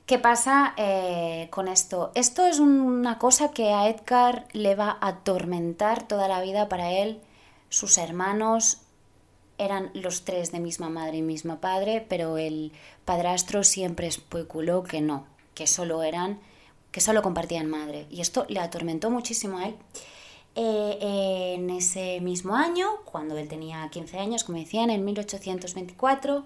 ¿Qué 0.06 0.18
pasa 0.18 0.74
eh, 0.78 1.48
con 1.52 1.68
esto? 1.68 2.12
Esto 2.16 2.46
es 2.46 2.60
una 2.60 3.20
cosa 3.20 3.52
que 3.52 3.74
a 3.74 3.88
Edgar 3.88 4.48
le 4.54 4.76
va 4.76 4.98
a 5.00 5.10
atormentar 5.10 6.08
toda 6.08 6.28
la 6.28 6.42
vida 6.42 6.68
para 6.68 6.92
él. 6.92 7.22
Sus 7.70 7.98
hermanos 7.98 8.80
eran 9.58 9.92
los 9.94 10.24
tres 10.24 10.52
de 10.52 10.60
misma 10.60 10.90
madre 10.90 11.18
y 11.18 11.22
mismo 11.22 11.60
padre, 11.60 12.06
pero 12.08 12.38
el 12.38 12.72
padrastro 13.06 13.64
siempre 13.64 14.08
especuló 14.08 14.84
que 14.84 15.02
no, 15.02 15.28
que 15.54 15.68
solo 15.68 16.02
eran, 16.02 16.40
que 16.92 17.02
solo 17.02 17.22
compartían 17.22 17.70
madre. 17.70 18.08
Y 18.10 18.22
esto 18.22 18.46
le 18.50 18.60
atormentó 18.60 19.12
muchísimo 19.12 19.60
a 19.60 19.68
él. 19.68 19.76
Eh, 20.56 21.54
en 21.56 21.70
ese 21.70 22.22
mismo 22.22 22.56
año, 22.56 22.88
cuando 23.06 23.38
él 23.38 23.48
tenía 23.48 23.88
15 23.90 24.18
años, 24.18 24.44
como 24.44 24.58
decían, 24.58 24.90
en 24.90 25.06
1824, 25.06 26.46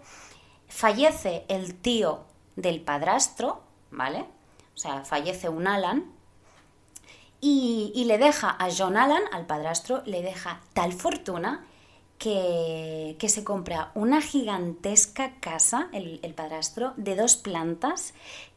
fallece 0.67 1.45
el 1.47 1.75
tío 1.75 2.25
del 2.55 2.81
padrastro, 2.81 3.61
¿vale? 3.91 4.25
O 4.75 4.77
sea, 4.77 5.05
fallece 5.05 5.49
un 5.49 5.67
Alan 5.67 6.11
y, 7.43 8.05
le 8.05 8.17
deja 8.17 8.49
a 8.49 8.69
John 8.75 8.97
Alan, 8.97 9.23
al 9.31 9.45
padrastro, 9.45 10.01
le 10.05 10.21
deja 10.21 10.61
tal 10.73 10.93
fortuna 10.93 11.65
que, 12.17 13.17
se 13.27 13.43
compra 13.43 13.91
una 13.95 14.21
gigantesca 14.21 15.33
casa, 15.39 15.89
el, 15.91 16.19
el, 16.23 16.33
padrastro, 16.33 16.93
de 16.95 17.15
dos 17.15 17.35
plantas 17.35 18.13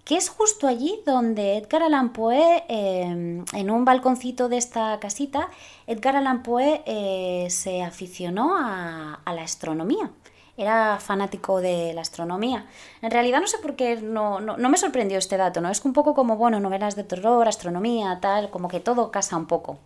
que 0.06 0.16
es 0.16 0.28
justo 0.28 0.68
allí 0.68 1.00
donde 1.04 1.56
Edgar 1.56 1.82
Allan 1.82 2.12
Poe, 2.12 2.64
em, 2.68 3.44
en 3.52 3.70
un 3.72 3.84
balconcito 3.84 4.48
de 4.48 4.56
esta 4.56 5.00
casita, 5.00 5.48
Edgar 5.88 6.14
Allan 6.14 6.44
Poe 6.44 6.84
eh, 6.86 7.48
se 7.50 7.82
aficionó 7.82 8.56
a, 8.56 9.20
la 9.26 9.42
astronomía. 9.42 10.12
Era 10.56 10.98
fanático 11.00 11.60
de 11.60 11.92
la 11.92 12.00
astronomía. 12.00 12.66
En 13.02 13.10
realidad 13.10 13.40
no 13.40 13.46
sé 13.46 13.58
por 13.58 13.76
qué 13.76 13.96
no, 13.96 14.40
no, 14.40 14.68
me 14.68 14.78
sorprendió 14.78 15.18
este 15.18 15.36
dato, 15.36 15.60
¿no? 15.60 15.70
Es 15.70 15.84
un 15.84 15.92
poco 15.92 16.14
como, 16.14 16.36
bueno, 16.36 16.60
novelas 16.60 16.96
de 16.96 17.04
terror, 17.04 17.46
astronomía, 17.46 18.18
tal, 18.20 18.50
como 18.50 18.68
que 18.68 18.80
todo 18.80 19.10
casa 19.10 19.36
un 19.36 19.46
poco. 19.46 19.78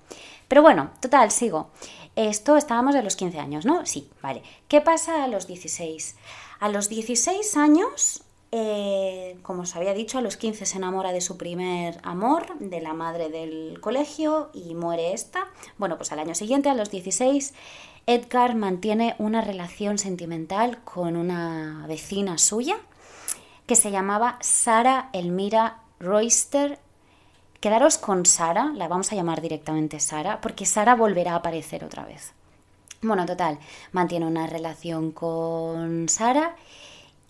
Pero 0.47 0.63
bueno, 0.63 0.91
total, 1.01 1.31
sigo. 1.31 1.71
Esto 2.17 2.57
estábamos 2.57 2.95
de 2.95 3.03
los 3.03 3.17
15 3.17 3.39
años, 3.39 3.65
¿no? 3.65 3.85
Sí, 3.87 4.11
vale. 4.23 4.43
¿Qué 4.69 4.81
pasa 4.81 5.25
a 5.25 5.29
los 5.29 5.47
16? 5.47 6.17
A 6.61 6.69
los 6.69 6.89
16 6.89 7.57
años 7.57 8.25
eh, 8.53 9.39
como 9.43 9.63
os 9.63 9.77
había 9.77 9.95
dicho, 9.95 10.19
a 10.19 10.23
los 10.23 10.37
15 10.37 10.67
se 10.67 10.77
enamora 10.77 11.13
de 11.13 11.21
su 11.21 11.37
primer 11.37 12.01
amor, 12.03 12.59
de 12.59 12.81
la 12.81 12.95
madre 12.95 13.29
del 13.29 13.81
colegio, 13.81 14.51
y 14.53 14.75
muere 14.75 15.13
esta. 15.13 15.47
Bueno, 15.79 15.97
pues 15.97 16.11
al 16.11 16.19
año 16.19 16.35
siguiente, 16.35 16.69
a 16.69 16.75
los 16.75 16.91
16, 16.91 17.55
Edgar 18.07 18.57
mantiene 18.57 19.15
una 19.19 19.41
relación 19.41 19.99
sentimental 19.99 20.83
con 20.83 21.17
una 21.17 21.85
vecina 21.87 22.39
suya 22.39 22.77
que 23.67 23.77
se 23.77 23.93
llamaba 23.93 24.37
Sara 24.41 25.11
Elmira 25.13 25.83
Royster. 26.01 26.81
Quedaros 27.61 27.99
con 27.99 28.27
Sara, 28.27 28.73
la 28.75 28.89
vamos 28.89 29.13
a 29.13 29.15
llamar 29.15 29.41
directamente 29.43 30.01
Sara, 30.01 30.41
porque 30.41 30.67
Sara 30.67 30.97
volverá 30.97 31.35
a 31.35 31.37
aparecer 31.37 31.85
otra 31.85 32.05
vez. 32.05 32.33
Bueno, 33.01 33.27
total, 33.27 33.61
mantiene 33.93 34.27
una 34.27 34.49
relación 34.49 35.13
con 35.13 36.09
Sara 36.09 36.57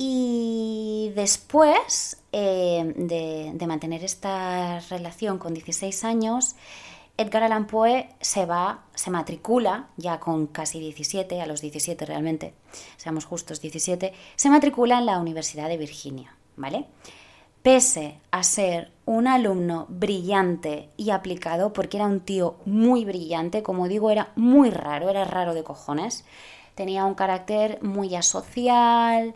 y 0.03 1.13
después 1.15 2.23
eh, 2.33 2.95
de, 2.97 3.67
mantener 3.67 4.03
esta 4.03 4.81
relación 4.89 5.37
con 5.37 5.53
16 5.53 6.05
años, 6.05 6.57
Edgar 7.19 7.43
Allan 7.43 7.67
Poe 7.67 8.09
se 8.19 8.47
va, 8.47 8.85
se 8.95 9.11
matricula, 9.11 9.91
ya 9.99 10.19
con 10.19 10.47
casi 10.47 10.81
17, 10.81 11.43
a 11.43 11.47
los 11.47 11.61
17 11.61 12.07
realmente, 12.07 12.55
seamos 12.97 13.27
justos, 13.27 13.61
17, 13.61 14.15
se 14.37 14.49
matricula 14.49 15.01
en 15.01 15.05
la 15.05 15.19
Universidad 15.19 15.69
de 15.69 15.77
Virginia, 15.77 16.35
¿vale? 16.57 16.87
Pese 17.63 18.21
a 18.31 18.43
ser 18.43 18.93
un 19.05 19.27
alumno 19.27 19.85
brillante 19.91 20.89
y 20.97 21.11
aplicado, 21.11 21.75
porque 21.75 21.99
era 21.99 22.07
un 22.07 22.21
tío 22.21 22.57
muy 22.65 23.05
brillante, 23.05 23.63
como 23.63 23.87
digo, 23.87 24.11
era 24.11 24.33
muy 24.35 24.71
raro, 24.71 25.11
era 25.11 25.27
raro 25.27 25.53
de 25.53 25.63
cojones, 25.63 26.25
tenía 26.75 27.05
un 27.05 27.15
carácter 27.15 27.83
muy 27.83 28.15
asocial, 28.15 29.35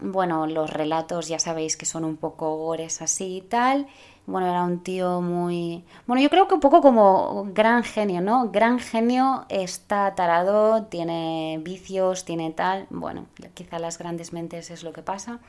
bueno, 0.00 0.46
los 0.46 0.70
relatos 0.70 1.28
ya 1.28 1.38
sabéis 1.38 1.76
que 1.76 1.86
son 1.86 2.04
un 2.04 2.16
poco 2.16 2.56
gores 2.56 3.02
así 3.02 3.38
y 3.38 3.40
tal. 3.40 3.86
Bueno, 4.26 4.46
era 4.46 4.62
un 4.62 4.82
tío 4.82 5.22
muy... 5.22 5.84
Bueno, 6.06 6.22
yo 6.22 6.28
creo 6.28 6.48
que 6.48 6.54
un 6.54 6.60
poco 6.60 6.82
como 6.82 7.48
gran 7.54 7.82
genio, 7.82 8.20
¿no? 8.20 8.50
Gran 8.50 8.78
genio, 8.78 9.46
está 9.48 10.14
tarado, 10.14 10.84
tiene 10.84 11.58
vicios, 11.62 12.24
tiene 12.26 12.50
tal. 12.50 12.86
Bueno, 12.90 13.26
quizá 13.54 13.78
las 13.78 13.98
grandes 13.98 14.34
mentes 14.34 14.70
es 14.70 14.82
lo 14.82 14.92
que 14.92 15.02
pasa. 15.02 15.40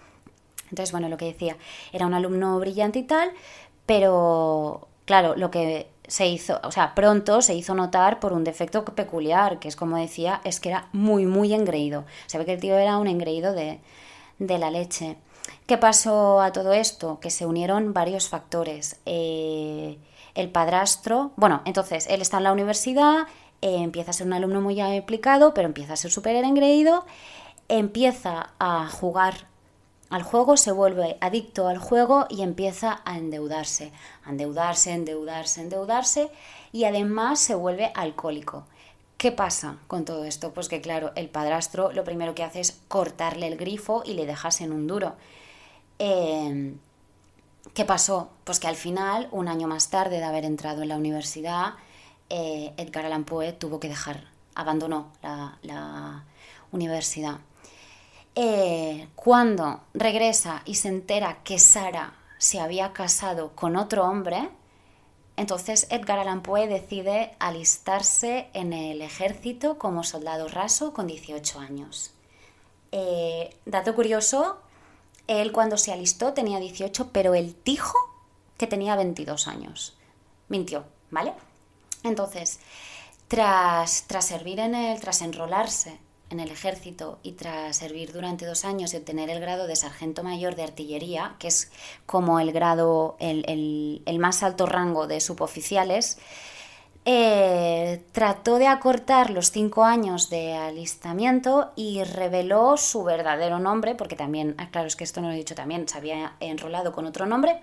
Entonces, 0.70 0.92
bueno, 0.92 1.10
lo 1.10 1.18
que 1.18 1.26
decía, 1.26 1.58
era 1.92 2.06
un 2.06 2.14
alumno 2.14 2.58
brillante 2.60 3.00
y 3.00 3.04
tal, 3.04 3.32
pero 3.86 4.88
claro, 5.06 5.36
lo 5.36 5.52
que 5.52 5.90
se 6.08 6.28
hizo, 6.28 6.60
o 6.64 6.72
sea, 6.72 6.96
pronto 6.96 7.42
se 7.42 7.56
hizo 7.56 7.76
notar 7.76 8.20
por 8.20 8.34
un 8.34 8.44
defecto 8.44 8.86
peculiar, 8.86 9.60
que 9.60 9.68
es 9.68 9.76
como 9.76 9.98
decía, 9.98 10.42
es 10.44 10.60
que 10.60 10.70
era 10.70 10.88
muy, 10.94 11.26
muy 11.26 11.54
engreído. 11.54 12.06
Se 12.28 12.38
ve 12.38 12.46
que 12.46 12.54
el 12.54 12.60
tío 12.60 12.78
era 12.78 12.98
un 12.98 13.08
engreído 13.08 13.54
de, 13.54 13.80
de 14.40 14.58
la 14.58 14.72
leche. 14.72 15.18
¿Qué 15.68 15.78
pasó 15.78 16.42
a 16.42 16.52
todo 16.52 16.74
esto? 16.74 17.20
Que 17.20 17.30
se 17.30 17.46
unieron 17.46 17.94
varios 17.94 18.30
factores. 18.30 19.00
Eh, 19.06 20.00
el 20.36 20.50
padrastro, 20.50 21.32
bueno, 21.36 21.62
entonces 21.66 22.08
él 22.10 22.22
está 22.22 22.38
en 22.38 22.44
la 22.44 22.54
universidad, 22.54 23.28
eh, 23.62 23.78
empieza 23.82 24.12
a 24.12 24.14
ser 24.14 24.28
un 24.28 24.34
alumno 24.34 24.62
muy 24.62 24.80
aplicado, 24.80 25.54
pero 25.54 25.68
empieza 25.68 25.94
a 25.94 25.98
ser 25.98 26.12
súper 26.12 26.36
engreído, 26.38 27.06
empieza 27.68 28.52
a 28.58 28.88
jugar 28.88 29.48
al 30.10 30.24
juego, 30.24 30.58
se 30.58 30.72
vuelve 30.72 31.18
adicto 31.22 31.68
al 31.68 31.78
juego 31.78 32.26
y 32.30 32.42
empieza 32.42 33.02
a 33.06 33.18
endeudarse, 33.18 33.92
a 34.24 34.32
endeudarse, 34.32 34.94
endeudarse, 34.94 35.62
endeudarse 35.62 36.32
y 36.72 36.86
además 36.86 37.40
se 37.40 37.56
vuelve 37.56 37.92
alcohólico. 37.96 38.66
¿Qué 39.20 39.34
pasa 39.34 39.76
con 39.88 40.06
todo 40.06 40.24
esto? 40.24 40.54
Pues 40.54 40.70
que 40.70 40.80
claro, 40.80 41.12
el 41.18 41.28
padrastro 41.28 41.92
lo 41.92 42.06
primero 42.06 42.34
que 42.36 42.44
hace 42.46 42.62
es 42.62 42.80
cortarle 42.88 43.48
el 43.48 43.58
grifo 43.58 44.02
y 44.06 44.14
le 44.14 44.26
dejas 44.26 44.62
en 44.62 44.72
un 44.72 44.88
duro. 44.88 45.18
Em, 46.00 46.78
¿Qué 47.74 47.84
pasó? 47.84 48.30
Pues 48.46 48.62
que 48.62 48.68
al 48.68 48.78
final, 48.78 49.28
un 49.32 49.50
año 49.50 49.68
más 49.68 49.90
tarde 49.90 50.20
de 50.20 50.24
haber 50.24 50.46
entrado 50.46 50.84
en 50.84 50.88
la 50.88 50.96
universidad, 50.96 51.74
eh, 52.30 52.74
Edgar 52.78 53.06
Allan 53.06 53.26
Poe 53.26 53.52
tuvo 53.52 53.82
que 53.82 53.90
dejar, 53.90 54.24
abandonó 54.56 55.12
la, 55.22 56.24
universidad. 56.72 57.40
Eh, 58.36 59.10
cuando 59.16 59.82
regresa 59.94 60.62
y 60.64 60.76
se 60.76 60.88
entera 60.88 61.40
que 61.44 61.60
Sara 61.60 62.14
se 62.38 62.62
había 62.62 62.94
casado 62.94 63.52
con 63.54 63.76
otro 63.76 64.06
hombre, 64.06 64.50
entonces 65.40 65.88
Edgar 65.90 66.20
Allan 66.20 66.44
Poe 66.44 66.68
decide 66.68 67.32
alistarse 67.40 68.50
en 68.54 68.74
el 68.74 69.02
ejército 69.02 69.78
como 69.78 70.04
soldado 70.04 70.50
raso 70.50 70.92
con 70.94 71.08
18 71.08 71.60
años. 71.60 72.12
Eh, 72.92 73.56
dato 73.66 73.96
curioso, 73.96 74.60
él 75.28 75.54
cuando 75.54 75.78
se 75.78 75.94
alistó 75.94 76.34
tenía 76.34 76.60
18, 76.60 77.12
pero 77.14 77.36
él 77.36 77.56
dijo 77.64 77.98
que 78.58 78.68
tenía 78.68 78.98
22 78.98 79.48
años. 79.48 79.98
Mintió, 80.50 80.84
¿vale? 81.10 81.32
Entonces, 82.04 82.60
tras, 83.30 84.04
tras 84.08 84.26
servir 84.26 84.60
en 84.60 84.76
el, 84.76 85.00
tras 85.00 85.22
enrolarse 85.22 86.00
en 86.30 86.40
el 86.40 86.52
ejército 86.52 87.20
y 87.24 87.34
tras 87.34 87.78
servir 87.78 88.14
durante 88.14 88.46
dos 88.46 88.66
años 88.66 88.94
y 88.94 88.98
obtener 88.98 89.30
el 89.30 89.40
grado 89.40 89.68
de 89.68 89.76
sargento 89.76 90.24
mayor 90.24 90.56
de 90.56 90.64
artillería, 90.64 91.36
que 91.40 91.48
es 91.48 91.72
como 92.06 92.40
el 92.40 92.52
grado, 92.52 93.16
el, 93.20 94.02
el 94.06 94.20
más 94.20 94.44
alto 94.44 94.66
rango 94.66 95.08
de 95.08 95.20
suboficiales, 95.22 96.18
eh, 97.06 98.04
trató 98.12 98.58
de 98.58 98.68
acortar 98.68 99.30
los 99.30 99.52
cinco 99.52 99.84
años 99.84 100.30
de 100.30 100.54
alistamiento 100.54 101.72
y 101.76 102.04
reveló 102.04 102.78
su 102.78 103.04
verdadero 103.04 103.58
nombre, 103.58 103.96
porque 103.96 104.16
también, 104.16 104.54
ah, 104.58 104.70
claro, 104.70 104.88
es 104.88 104.96
que 104.96 105.06
esto 105.06 105.22
no 105.22 105.28
lo 105.28 105.34
he 105.34 105.38
dicho 105.38 105.56
también, 105.56 105.88
se 105.88 105.98
había 105.98 106.34
enrolado 106.40 106.92
con 106.92 107.06
otro 107.06 107.26
nombre. 107.26 107.62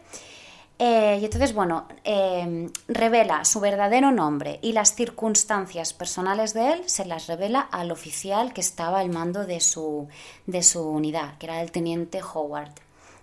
Eh, 0.79 1.19
y 1.21 1.25
entonces, 1.25 1.55
bueno, 1.55 1.87
em, 2.05 2.71
revela 2.87 3.45
su 3.47 3.61
verdadero 3.61 4.13
nombre 4.13 4.59
y 4.63 4.73
las 4.73 4.95
circunstancias 4.95 5.95
personales 5.95 6.53
de 6.53 6.73
él 6.75 6.83
se 6.87 7.07
las 7.07 7.29
revela 7.29 7.61
al 7.61 7.91
oficial 7.91 8.53
que 8.53 8.61
estaba 8.61 9.01
al 9.01 9.09
mando 9.09 9.47
de 9.47 9.61
su, 9.61 10.09
de 10.47 10.63
su 10.63 10.83
unidad, 10.83 11.39
que 11.39 11.47
era 11.47 11.63
el 11.63 11.73
teniente 11.73 12.21
Howard, 12.23 12.73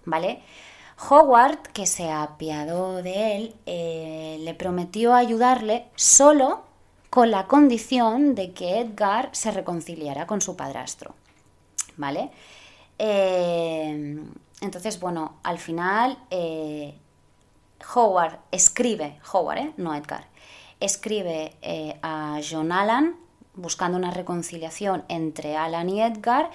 ¿vale? 0.06 0.42
Howard, 1.10 1.60
que 1.74 1.86
se 1.86 2.10
apiadó 2.10 3.04
de 3.04 3.36
él, 3.36 3.56
eh, 3.66 4.38
le 4.40 4.54
prometió 4.56 5.14
ayudarle 5.14 5.86
solo 5.96 6.64
con 7.10 7.30
la 7.30 7.46
condición 7.46 8.34
de 8.34 8.54
que 8.54 8.80
Edgar 8.80 9.30
se 9.34 9.52
reconciliara 9.52 10.26
con 10.26 10.42
su 10.42 10.56
padrastro. 10.56 11.14
¿Vale? 11.98 12.32
Eh, 12.98 14.20
entonces, 14.62 15.00
bueno, 15.00 15.38
al 15.44 15.60
final 15.60 16.18
eh, 16.32 16.96
Howard 17.96 18.40
escribe, 18.52 19.20
Howard, 19.32 19.74
no 19.78 19.94
Edgar, 19.96 20.28
escribe 20.80 21.58
a 22.02 22.40
John 22.48 22.72
Allan 22.72 23.16
buscando 23.56 23.98
una 23.98 24.12
reconciliación 24.12 25.04
entre 25.08 25.56
Alan 25.56 25.90
y 25.90 26.02
Edgar 26.02 26.50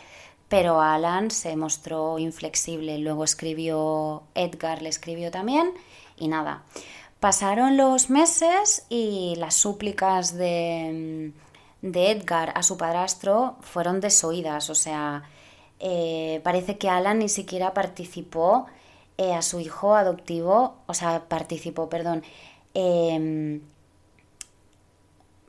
pero 0.49 0.81
Alan 0.81 1.31
se 1.31 1.57
mostró 1.57 2.19
inflexible. 2.19 2.99
Luego 2.99 3.25
escribió, 3.25 4.25
Edgar 4.35 4.83
le 4.83 4.89
escribió 4.89 5.31
también 5.31 5.73
y 6.17 6.29
nada. 6.29 6.63
Pasaron 7.21 7.77
los 7.77 8.11
meses 8.11 8.87
y 8.89 9.35
las 9.37 9.55
súplicas 9.55 10.37
de, 10.37 11.33
de 11.83 12.11
Edgar 12.11 12.53
a 12.55 12.63
su 12.63 12.79
padrastro 12.79 13.57
fueron 13.61 14.01
desoídas. 14.01 14.71
O 14.71 14.75
sea, 14.75 15.25
eh, 15.81 16.41
parece 16.45 16.79
que 16.79 16.89
Alan 16.89 17.19
ni 17.19 17.29
siquiera 17.29 17.75
participó 17.75 18.67
eh, 19.21 19.35
a 19.35 19.43
su 19.43 19.59
hijo 19.59 19.97
adoptivo, 19.97 20.77
o 20.87 20.95
sea, 20.95 21.25
participó, 21.29 21.89
perdón. 21.89 22.23
Em, 22.73 23.61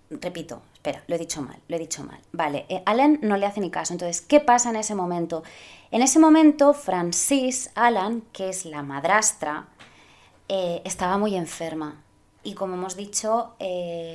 repito, 0.09 0.63
Espera, 0.73 1.03
lo 1.07 1.15
he 1.15 1.19
dicho 1.19 1.41
mal, 1.43 1.59
lo 1.67 1.75
he 1.75 1.79
dicho 1.79 2.03
mal. 2.03 2.19
Vale, 2.31 2.65
eh, 2.69 2.81
Alan 2.85 3.19
no 3.21 3.37
le 3.37 3.45
hace 3.45 3.59
ni 3.61 3.69
caso. 3.69 3.93
Entonces, 3.93 4.21
¿qué 4.21 4.39
pasa 4.39 4.71
en 4.71 4.77
ese 4.77 4.95
momento? 4.95 5.43
En 5.91 6.01
ese 6.01 6.17
momento, 6.17 6.73
Francis 6.73 7.69
Alan, 7.75 8.23
que 8.33 8.49
es 8.49 8.65
la 8.65 8.81
madrastra, 8.81 9.67
eh, 10.47 10.81
estaba 10.83 11.19
muy 11.19 11.35
enferma. 11.35 12.01
Y 12.43 12.53
como 12.55 12.75
hemos 12.75 12.95
dicho, 12.95 13.55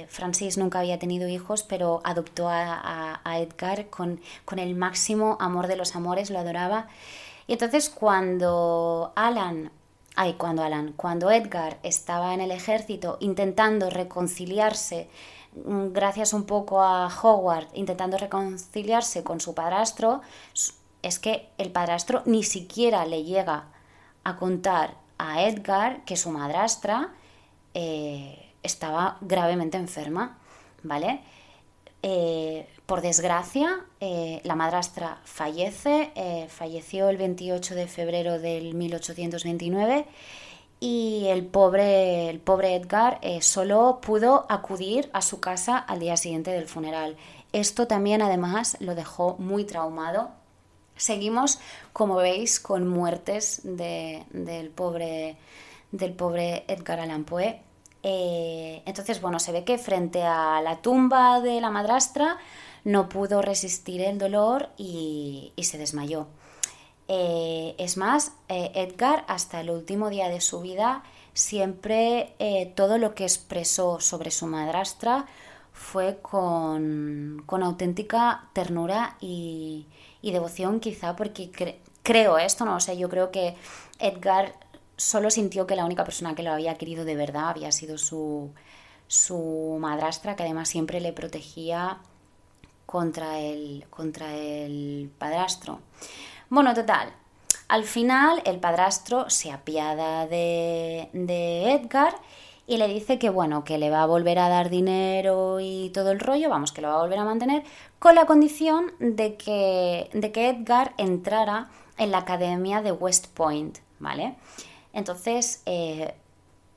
Francis 0.09 0.57
nunca 0.57 0.81
había 0.81 0.99
tenido 0.99 1.29
hijos, 1.29 1.63
pero 1.63 2.01
adoptó 2.03 2.49
a, 2.49 3.21
Edgar 3.37 3.91
con, 3.91 4.21
con, 4.47 4.59
el 4.59 4.75
máximo 4.75 5.37
amor 5.41 5.67
de 5.67 5.77
los 5.77 5.95
amores, 5.95 6.31
lo 6.31 6.39
adoraba. 6.39 6.89
Y 7.47 7.53
entonces 7.55 7.91
cuando 7.91 9.13
Alan, 9.17 9.71
ay, 10.17 10.35
cuando 10.35 10.63
Alan, 10.63 10.93
cuando 10.97 11.31
Edgar 11.31 11.79
estaba 11.83 12.35
en 12.35 12.41
el 12.41 12.51
ejército 12.51 13.19
intentando 13.21 13.91
reconciliarse 13.91 15.09
Mm, 15.55 15.93
gracias 15.93 16.33
un 16.33 16.45
poco 16.45 16.83
a 16.83 17.09
Howard 17.23 17.69
intentando 17.75 18.19
reconciliarse 18.19 19.23
con 19.23 19.41
su 19.41 19.55
padrastro, 19.55 20.21
es 21.03 21.19
que 21.19 21.49
el 21.59 21.71
padrastro 21.71 22.23
ni 22.27 22.43
siquiera 22.43 23.07
le 23.07 23.23
llega 23.25 23.67
a 24.25 24.37
contar 24.37 24.97
a 25.19 25.43
Edgar 25.45 26.05
que 26.05 26.17
su 26.17 26.31
madrastra 26.31 27.13
eh, 27.75 28.53
estaba 28.63 29.19
gravemente 29.21 29.77
enferma, 29.77 30.39
¿vale? 30.83 31.21
Eh, 32.03 32.69
por 32.87 33.01
desgracia, 33.01 33.81
eh, 34.01 34.41
la 34.45 34.55
madrastra 34.55 35.19
fallece, 35.25 36.13
falleció 36.49 37.09
el 37.09 37.17
28 37.17 37.75
de 37.75 37.87
febrero 37.87 38.39
del 38.39 38.75
1829 38.75 40.07
y 40.85 41.29
el 41.29 41.47
pobre, 41.47 42.29
el 42.29 42.41
pobre 42.41 42.75
Edgar 42.75 43.19
eh, 43.23 43.41
solo 43.41 44.01
pudo 44.03 44.45
acudir 44.51 45.09
a 45.15 45.23
su 45.23 45.41
casa 45.41 45.79
al 45.79 45.99
día 45.99 46.19
siguiente 46.19 46.51
del 46.51 46.69
funeral. 46.69 47.17
Esto 47.53 47.87
también 47.87 48.21
además 48.21 48.77
lo 48.81 48.95
dejó 48.95 49.37
muy 49.39 49.65
traumado. 49.65 50.29
Seguimos, 50.97 51.59
como 51.95 52.17
veis, 52.17 52.61
con 52.61 52.87
muertes 52.87 53.63
del, 53.65 54.71
pobre, 54.75 55.39
del 55.91 56.13
pobre 56.13 56.65
Edgar 56.69 57.01
Allan 57.01 57.25
Poe. 57.25 57.63
Eh, 58.03 58.83
entonces, 58.85 59.23
bueno, 59.23 59.39
se 59.39 59.53
ve 59.53 59.65
que 59.65 59.79
frente 59.79 60.23
a 60.23 60.61
la 60.61 60.83
tumba 60.83 61.41
de 61.41 61.63
la 61.63 61.71
madrastra 61.71 62.37
no 62.85 63.09
pudo 63.09 63.43
resistir 63.43 64.01
el 64.03 64.19
dolor 64.19 64.71
y 64.77 65.53
se 65.63 65.79
desmayó. 65.79 66.29
Eh, 67.07 67.75
es 67.79 67.97
más, 67.97 68.33
eh, 68.49 68.73
Edgar 68.75 69.25
hasta 69.29 69.61
el 69.61 69.71
último 69.71 70.09
día 70.09 70.29
de 70.29 70.41
su 70.41 70.61
vida 70.61 71.03
siempre 71.35 72.35
eh, 72.39 72.73
todo 72.75 72.97
lo 72.97 73.15
que 73.15 73.25
expresó 73.25 74.01
sobre 74.01 74.31
su 74.31 74.47
madrastra 74.47 75.27
fue 75.73 76.19
con, 76.23 77.45
auténtica 77.49 78.49
ternura 78.55 79.17
y, 79.21 79.87
devoción 80.23 80.81
quizá 80.81 81.15
porque 81.17 81.51
creo 82.03 82.39
esto, 82.39 82.65
no 82.65 82.81
sé, 82.81 82.97
yo 82.97 83.11
creo 83.11 83.31
que 83.31 83.57
Edgar 83.99 84.55
solo 84.97 85.31
sintió 85.31 85.67
que 85.67 85.77
la 85.77 85.85
única 85.85 86.05
persona 86.05 86.35
que 86.35 86.43
lo 86.43 86.53
había 86.53 86.77
querido 86.79 87.05
de 87.05 87.17
verdad 87.17 87.51
había 87.51 87.71
sido 87.73 87.99
su, 87.99 88.53
su 89.07 89.77
madrastra, 89.81 90.37
que 90.37 90.45
además 90.45 90.69
siempre 90.71 91.01
le 91.01 91.13
protegía 91.13 91.99
contra 92.87 93.41
el, 93.41 93.87
contra 93.91 94.35
el 94.35 95.11
padrastro. 95.19 95.81
Bueno, 96.51 96.75
total. 96.75 97.13
Al 97.69 97.85
final 97.85 98.43
el 98.45 98.61
padrastro 98.61 99.31
se 99.31 99.51
apiada 99.51 100.27
de, 100.27 101.09
Edgar 101.13 102.15
y 102.67 102.77
le 102.77 102.89
dice 102.89 103.19
que 103.19 103.31
bueno, 103.31 103.65
que 103.65 103.79
le 103.79 103.91
va 103.91 104.03
a 104.03 104.07
volver 104.07 104.39
a 104.39 104.49
dar 104.49 104.71
dinero 104.71 105.59
y 105.61 105.91
todo 105.91 106.11
el 106.11 106.21
rollo, 106.21 106.51
vamos, 106.51 106.73
que 106.73 106.83
lo 106.83 106.89
va 106.89 106.97
a 106.97 107.03
volver 107.03 107.19
a 107.19 107.25
mantener, 107.25 107.65
con 107.99 108.15
la 108.15 108.27
condición 108.27 108.93
de 108.99 109.37
que, 109.37 110.11
de 110.13 110.33
que 110.33 110.51
Edgar 110.51 110.95
entrara 110.99 111.71
en 111.97 112.11
la 112.11 112.19
academia 112.19 112.83
de 112.83 112.93
West 112.93 113.29
Point, 113.29 113.79
¿vale? 113.99 114.35
Entonces, 114.93 115.63
eh, 115.67 116.15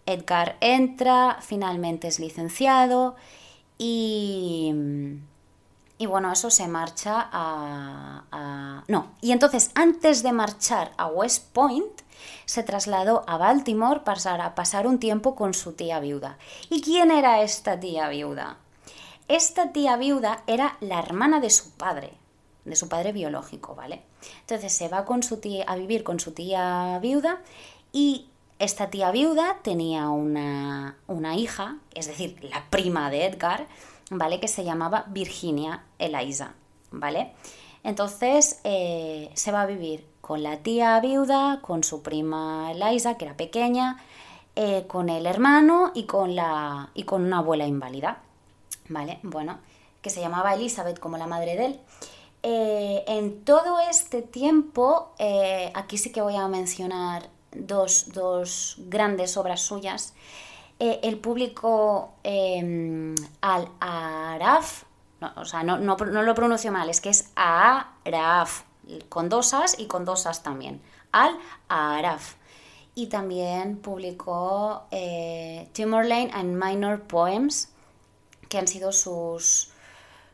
Edgar 0.05 0.57
entra, 0.61 1.37
finalmente 1.41 2.07
es 2.07 2.19
licenciado 2.19 3.15
y 3.77 4.73
y 5.97 6.05
bueno, 6.05 6.31
eso 6.31 6.49
se 6.49 6.67
marcha 6.67 7.27
a, 7.31 8.83
No, 8.87 9.11
y 9.21 9.31
entonces 9.31 9.71
antes 9.73 10.23
de 10.23 10.31
marchar 10.31 10.91
a 10.97 11.07
West 11.07 11.51
Point, 11.53 12.01
se 12.45 12.63
trasladó 12.63 13.23
a 13.27 13.37
Baltimore 13.37 14.01
para 14.01 14.55
pasar 14.55 14.87
un 14.87 14.99
tiempo 14.99 15.35
con 15.35 15.53
su 15.53 15.73
tía 15.73 15.99
viuda. 15.99 16.37
¿Y 16.69 16.81
quién 16.81 17.11
era 17.11 17.41
esta 17.41 17.79
tía 17.79 18.09
viuda? 18.09 18.57
Esta 19.27 19.71
tía 19.73 19.97
viuda 19.97 20.43
era 20.47 20.77
la 20.79 20.99
hermana 20.99 21.39
de 21.39 21.49
su 21.49 21.71
padre, 21.71 22.13
de 22.63 22.75
su 22.75 22.87
padre 22.87 23.11
biológico, 23.11 23.75
¿vale? 23.75 24.03
Entonces 24.41 24.71
se 24.73 24.87
va 24.87 25.05
con 25.05 25.23
su 25.23 25.37
tía, 25.37 25.65
a 25.67 25.75
vivir 25.75 26.03
con 26.03 26.19
su 26.19 26.31
tía 26.31 26.99
viuda 27.01 27.41
y 27.91 28.27
esta 28.59 28.89
tía 28.89 29.11
viuda 29.11 29.57
tenía 29.63 30.09
una, 30.09 30.97
una 31.07 31.35
hija, 31.35 31.77
es 31.93 32.07
decir, 32.07 32.37
la 32.43 32.63
prima 32.69 33.09
de 33.09 33.25
Edgar, 33.25 33.67
¿vale? 34.09 34.39
Que 34.39 34.47
se 34.47 34.63
llamaba 34.63 35.05
Virginia 35.07 35.83
Eliza, 35.99 36.53
¿vale? 36.91 37.33
Entonces 37.83 38.59
eh, 38.63 39.29
se 39.33 39.51
va 39.51 39.61
a 39.61 39.65
vivir 39.65 40.05
con 40.21 40.43
la 40.43 40.57
tía 40.57 40.99
viuda, 40.99 41.61
con 41.61 41.83
su 41.83 42.01
prima 42.01 42.71
Eliza, 42.71 43.17
que 43.17 43.25
era 43.25 43.37
pequeña, 43.37 44.03
eh, 44.55 44.85
con 44.87 45.09
el 45.09 45.25
hermano 45.25 45.91
y 45.93 46.03
con, 46.03 46.35
la, 46.35 46.89
y 46.93 47.03
con 47.03 47.23
una 47.23 47.39
abuela 47.39 47.65
inválida, 47.65 48.21
¿vale? 48.89 49.19
Bueno, 49.23 49.59
que 50.01 50.09
se 50.09 50.19
llamaba 50.19 50.53
Elizabeth 50.53 50.99
como 50.99 51.17
la 51.17 51.27
madre 51.27 51.55
de 51.55 51.65
él. 51.65 51.79
Eh, 52.43 53.03
en 53.07 53.43
todo 53.43 53.79
este 53.79 54.21
tiempo, 54.21 55.13
aquí 55.73 55.97
sí 55.97 56.11
que 56.11 56.21
voy 56.21 56.35
a 56.35 56.47
mencionar 56.47 57.29
dos, 57.51 58.13
dos 58.13 58.75
grandes 58.79 59.37
obras 59.37 59.61
suyas. 59.61 60.13
El 60.79 61.17
público 61.19 62.13
Al-Araf, 63.41 64.83
o 65.35 65.45
sea, 65.45 65.63
no, 65.63 65.79
no, 65.79 65.97
lo 65.97 66.35
pronuncio 66.35 66.71
mal, 66.71 66.89
es 66.89 67.01
que 67.01 67.09
es 67.09 67.31
Araf, 67.35 68.63
con 69.09 69.29
dos 69.29 69.53
as 69.53 69.79
y 69.79 69.87
con 69.87 70.05
dos 70.05 70.27
as 70.27 70.43
también. 70.43 70.81
Al-Araf. 71.11 72.35
Y 72.93 73.07
también 73.07 73.77
publicó 73.77 74.83
eh, 74.91 75.69
Timorlane 75.73 76.31
and 76.33 76.63
Minor 76.63 77.01
Poems, 77.01 77.69
que 78.49 78.57
han 78.57 78.67
sido 78.67 78.91
sus, 78.91 79.71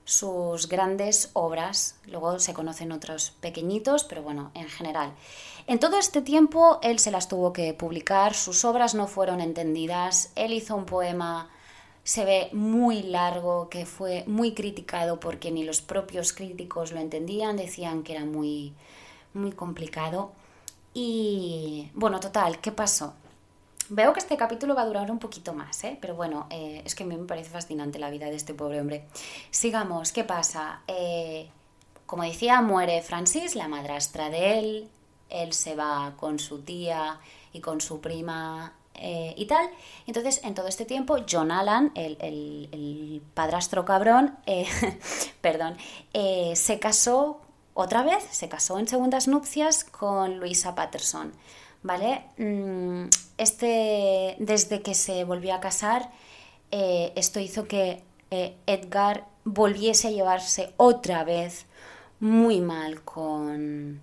sus 0.05 0.67
grandes 0.67 1.29
obras. 1.33 1.95
Luego 2.05 2.39
se 2.39 2.53
conocen 2.53 2.91
otros 2.91 3.31
pequeñitos, 3.41 4.03
pero 4.03 4.23
bueno, 4.23 4.51
en 4.53 4.67
general. 4.67 5.13
En 5.67 5.79
todo 5.79 5.97
este 5.97 6.21
tiempo 6.21 6.79
él 6.81 6.99
se 6.99 7.11
las 7.11 7.27
tuvo 7.27 7.53
que 7.53 7.73
publicar, 7.73 8.33
sus 8.33 8.65
obras 8.65 8.95
no 8.95 9.07
fueron 9.07 9.39
entendidas, 9.41 10.31
él 10.35 10.53
hizo 10.53 10.75
un 10.75 10.85
poema 10.85 11.49
se 12.03 12.25
ve 12.25 12.49
muy 12.51 13.01
largo, 13.01 13.69
que 13.69 13.85
fue 13.85 14.23
muy 14.27 14.53
criticado 14.53 15.19
porque 15.19 15.51
ni 15.51 15.63
los 15.63 15.81
propios 15.81 16.33
críticos 16.33 16.91
lo 16.91 16.99
entendían, 16.99 17.55
decían 17.55 18.03
que 18.03 18.13
era 18.13 18.25
muy, 18.25 18.73
muy 19.33 19.53
complicado. 19.53 20.31
Y 20.93 21.89
bueno, 21.93 22.19
total, 22.19 22.59
¿qué 22.59 22.71
pasó? 22.71 23.13
Veo 23.95 24.11
que 24.11 24.21
este 24.21 24.37
capítulo 24.37 24.73
va 24.73 24.81
a 24.81 24.85
durar 24.87 25.11
un 25.11 25.19
poquito 25.19 25.53
más, 25.53 25.83
¿eh? 25.83 25.99
pero 26.01 26.15
bueno, 26.15 26.47
eh, 26.49 26.81
es 26.83 26.95
que 26.95 27.03
a 27.03 27.05
mí 27.05 27.15
me 27.15 27.27
parece 27.27 27.51
fascinante 27.51 27.99
la 27.99 28.09
vida 28.09 28.25
de 28.25 28.35
este 28.35 28.55
pobre 28.55 28.81
hombre. 28.81 29.05
Sigamos, 29.51 30.11
¿qué 30.11 30.23
pasa? 30.23 30.81
Eh, 30.87 31.47
como 32.07 32.23
decía, 32.23 32.59
muere 32.63 33.03
Francis, 33.03 33.55
la 33.55 33.67
madrastra 33.67 34.31
de 34.31 34.57
él, 34.57 34.89
él 35.29 35.53
se 35.53 35.75
va 35.75 36.15
con 36.17 36.39
su 36.39 36.63
tía 36.63 37.19
y 37.53 37.59
con 37.59 37.81
su 37.81 38.01
prima 38.01 38.73
eh, 38.95 39.35
y 39.37 39.45
tal. 39.45 39.69
Entonces, 40.07 40.41
en 40.43 40.55
todo 40.55 40.67
este 40.67 40.85
tiempo, 40.85 41.17
John 41.29 41.51
Allan, 41.51 41.91
el, 41.93 43.21
padrastro 43.35 43.85
cabrón, 43.85 44.35
perdón, 45.41 45.77
se 46.55 46.79
casó 46.79 47.41
otra 47.75 48.01
vez, 48.01 48.23
se 48.31 48.49
casó 48.49 48.79
en 48.79 48.87
segundas 48.87 49.27
nupcias 49.27 49.83
con 49.83 50.39
Luisa 50.39 50.73
Patterson. 50.73 51.31
¿Vale? 51.83 52.25
Mm, 52.37 53.09
este, 53.37 54.35
desde 54.39 54.81
que 54.81 54.93
se 54.93 55.23
volvió 55.25 55.53
a 55.53 55.59
casar, 55.59 56.09
esto 56.71 57.39
hizo 57.39 57.67
que 57.67 58.01
Edgar 58.31 59.27
volviese 59.43 60.07
a 60.07 60.11
llevarse 60.11 60.73
otra 60.77 61.23
vez 61.23 61.67
muy 62.19 62.61
mal 62.61 63.01
con, 63.03 64.01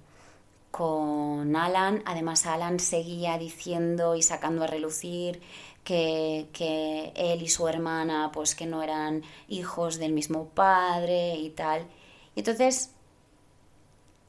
con 0.70 1.56
Alan. 1.56 2.02
Además, 2.06 2.46
Alan 2.46 2.78
seguía 2.78 3.38
diciendo 3.38 4.14
y 4.14 4.22
sacando 4.22 4.64
a 4.64 4.66
relucir 4.66 5.40
que, 5.84 7.12
él 7.16 7.42
y 7.42 7.48
su 7.48 7.66
hermana, 7.66 8.30
pues 8.32 8.54
que 8.54 8.66
no 8.66 8.82
eran 8.82 9.22
hijos 9.48 9.98
del 9.98 10.12
mismo 10.12 10.46
padre 10.46 11.36
y 11.36 11.50
tal. 11.50 11.86
Entonces, 12.36 12.90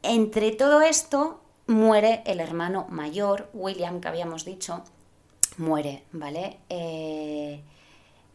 entre 0.04 0.52
todo 0.52 0.82
esto, 0.82 1.42
muere 1.72 2.22
el 2.26 2.40
hermano 2.40 2.86
mayor, 2.90 3.50
William, 3.54 4.02
que 4.02 4.08
habíamos 4.08 4.46
dicho, 4.46 4.84
muere, 5.58 6.04
¿vale? 6.12 6.60
Eh, 6.70 7.62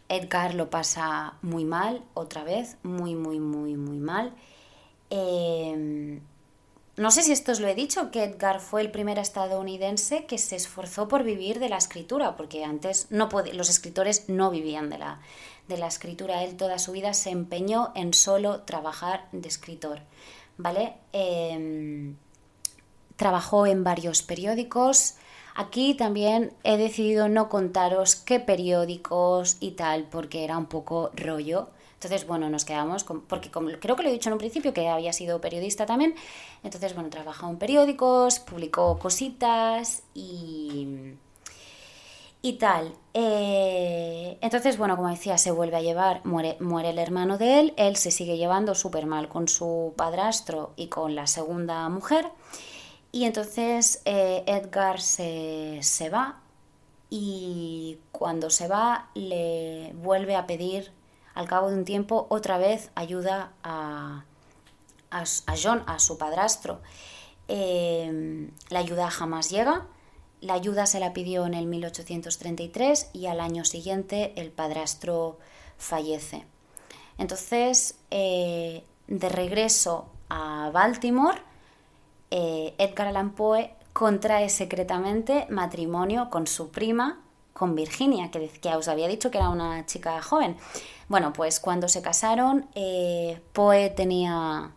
Edgar 0.08 0.54
lo 0.54 0.70
pasa 0.70 1.34
muy 1.42 1.64
mal, 1.64 2.02
otra 2.14 2.44
vez, 2.44 2.76
muy, 2.82 3.14
muy, 3.14 3.38
muy, 3.38 3.76
muy 3.76 3.98
mal. 3.98 4.34
Eh, 5.10 6.20
no 6.96 7.10
sé 7.10 7.22
si 7.22 7.32
esto 7.32 7.52
os 7.52 7.60
lo 7.60 7.68
he 7.68 7.74
dicho, 7.74 8.10
que 8.10 8.24
Edgar 8.24 8.58
fue 8.58 8.80
el 8.80 8.90
primer 8.90 9.18
estadounidense 9.18 10.24
que 10.24 10.38
se 10.38 10.56
esforzó 10.56 11.08
por 11.08 11.24
vivir 11.24 11.58
de 11.58 11.68
la 11.68 11.76
escritura, 11.76 12.36
porque 12.36 12.64
antes 12.64 13.08
no 13.10 13.28
los 13.52 13.68
escritores 13.68 14.30
no 14.30 14.50
vivían 14.50 14.88
de 14.88 14.96
la, 14.96 15.20
de 15.68 15.76
la 15.76 15.88
escritura. 15.88 16.42
Él 16.42 16.56
toda 16.56 16.78
su 16.78 16.92
vida 16.92 17.12
se 17.12 17.30
empeñó 17.30 17.92
en 17.94 18.14
solo 18.14 18.62
trabajar 18.62 19.28
de 19.32 19.46
escritor. 19.46 20.00
¿Vale? 20.56 20.94
Em, 21.12 22.16
trabajó 23.16 23.66
en 23.66 23.84
varios 23.84 24.22
periódicos. 24.22 25.14
Aquí 25.54 25.94
también 25.94 26.52
he 26.64 26.76
decidido 26.76 27.28
no 27.28 27.48
contaros 27.48 28.14
qué 28.14 28.40
periódicos 28.40 29.56
y 29.60 29.72
tal, 29.72 30.04
porque 30.04 30.44
era 30.44 30.58
un 30.58 30.66
poco 30.66 31.10
rollo. 31.14 31.70
Entonces, 31.94 32.26
bueno, 32.26 32.50
nos 32.50 32.66
quedamos, 32.66 33.04
con, 33.04 33.22
porque 33.22 33.50
como, 33.50 33.70
creo 33.80 33.96
que 33.96 34.02
lo 34.02 34.10
he 34.10 34.12
dicho 34.12 34.28
en 34.28 34.34
un 34.34 34.38
principio, 34.38 34.74
que 34.74 34.88
había 34.88 35.14
sido 35.14 35.40
periodista 35.40 35.86
también. 35.86 36.14
Entonces, 36.62 36.94
bueno, 36.94 37.08
trabajó 37.08 37.48
en 37.48 37.56
periódicos, 37.56 38.38
publicó 38.38 38.98
cositas 38.98 40.02
y, 40.12 41.14
y 42.42 42.52
tal. 42.54 42.92
Eh, 43.14 44.36
entonces, 44.42 44.76
bueno, 44.76 44.94
como 44.96 45.08
decía, 45.08 45.38
se 45.38 45.50
vuelve 45.50 45.76
a 45.78 45.80
llevar, 45.80 46.20
muere, 46.24 46.58
muere 46.60 46.90
el 46.90 46.98
hermano 46.98 47.38
de 47.38 47.60
él, 47.60 47.74
él 47.78 47.96
se 47.96 48.10
sigue 48.10 48.36
llevando 48.36 48.74
súper 48.74 49.06
mal 49.06 49.28
con 49.30 49.48
su 49.48 49.94
padrastro 49.96 50.74
y 50.76 50.88
con 50.88 51.14
la 51.14 51.26
segunda 51.26 51.88
mujer. 51.88 52.26
Y 53.16 53.24
entonces 53.24 54.02
eh, 54.04 54.44
Edgar 54.46 55.00
se, 55.00 55.78
se 55.80 56.10
va 56.10 56.38
y 57.08 57.98
cuando 58.12 58.50
se 58.50 58.68
va 58.68 59.08
le 59.14 59.94
vuelve 59.94 60.36
a 60.36 60.46
pedir 60.46 60.92
al 61.32 61.48
cabo 61.48 61.70
de 61.70 61.78
un 61.78 61.86
tiempo 61.86 62.26
otra 62.28 62.58
vez 62.58 62.90
ayuda 62.94 63.54
a, 63.62 64.26
a, 65.10 65.24
John, 65.56 65.82
a 65.86 65.98
su 65.98 66.18
padrastro. 66.18 66.82
Eh, 67.48 68.50
la 68.68 68.80
ayuda 68.80 69.10
jamás 69.10 69.48
llega. 69.48 69.86
La 70.42 70.52
ayuda 70.52 70.84
se 70.84 71.00
la 71.00 71.14
pidió 71.14 71.46
en 71.46 71.54
el 71.54 71.64
1833 71.64 73.12
y 73.14 73.28
al 73.28 73.40
año 73.40 73.64
siguiente 73.64 74.34
el 74.36 74.50
padrastro 74.50 75.38
fallece. 75.78 76.44
Entonces, 77.16 77.94
eh, 78.10 78.84
de 79.06 79.28
regreso 79.30 80.04
a 80.28 80.68
Baltimore, 80.70 81.45
eh, 82.30 82.74
Edgar 82.78 83.08
Allan 83.08 83.30
Poe 83.30 83.74
contrae 83.92 84.48
secretamente 84.48 85.46
matrimonio 85.48 86.28
con 86.30 86.46
su 86.46 86.70
prima, 86.70 87.20
con 87.52 87.74
Virginia, 87.74 88.30
que, 88.30 88.48
que 88.48 88.74
os 88.74 88.88
había 88.88 89.08
dicho 89.08 89.30
que 89.30 89.38
era 89.38 89.48
una 89.48 89.86
chica 89.86 90.20
joven. 90.22 90.56
Bueno, 91.08 91.32
pues 91.32 91.60
cuando 91.60 91.88
se 91.88 92.02
casaron, 92.02 92.66
eh, 92.74 93.40
Poe 93.52 93.90
tenía 93.90 94.72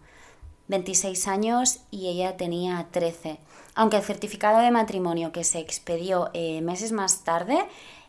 26 0.68 1.28
años 1.28 1.80
y 1.92 2.08
ella 2.08 2.38
tenía 2.38 2.88
13. 2.92 3.40
Aunque 3.76 3.98
el 3.98 4.04
certificado 4.04 4.60
de 4.60 4.72
matrimonio 4.72 5.32
que 5.32 5.44
se 5.44 5.60
expedió 5.60 6.30
eh, 6.34 6.62
meses 6.62 6.92
más 6.92 7.24
tarde, 7.24 7.66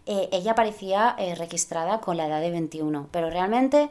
ella 0.06 0.56
parecía 0.56 1.14
registrada 1.36 2.00
con 2.00 2.16
la 2.16 2.26
edad 2.26 2.40
de 2.40 2.50
21, 2.50 3.06
pero 3.12 3.30
realmente 3.30 3.90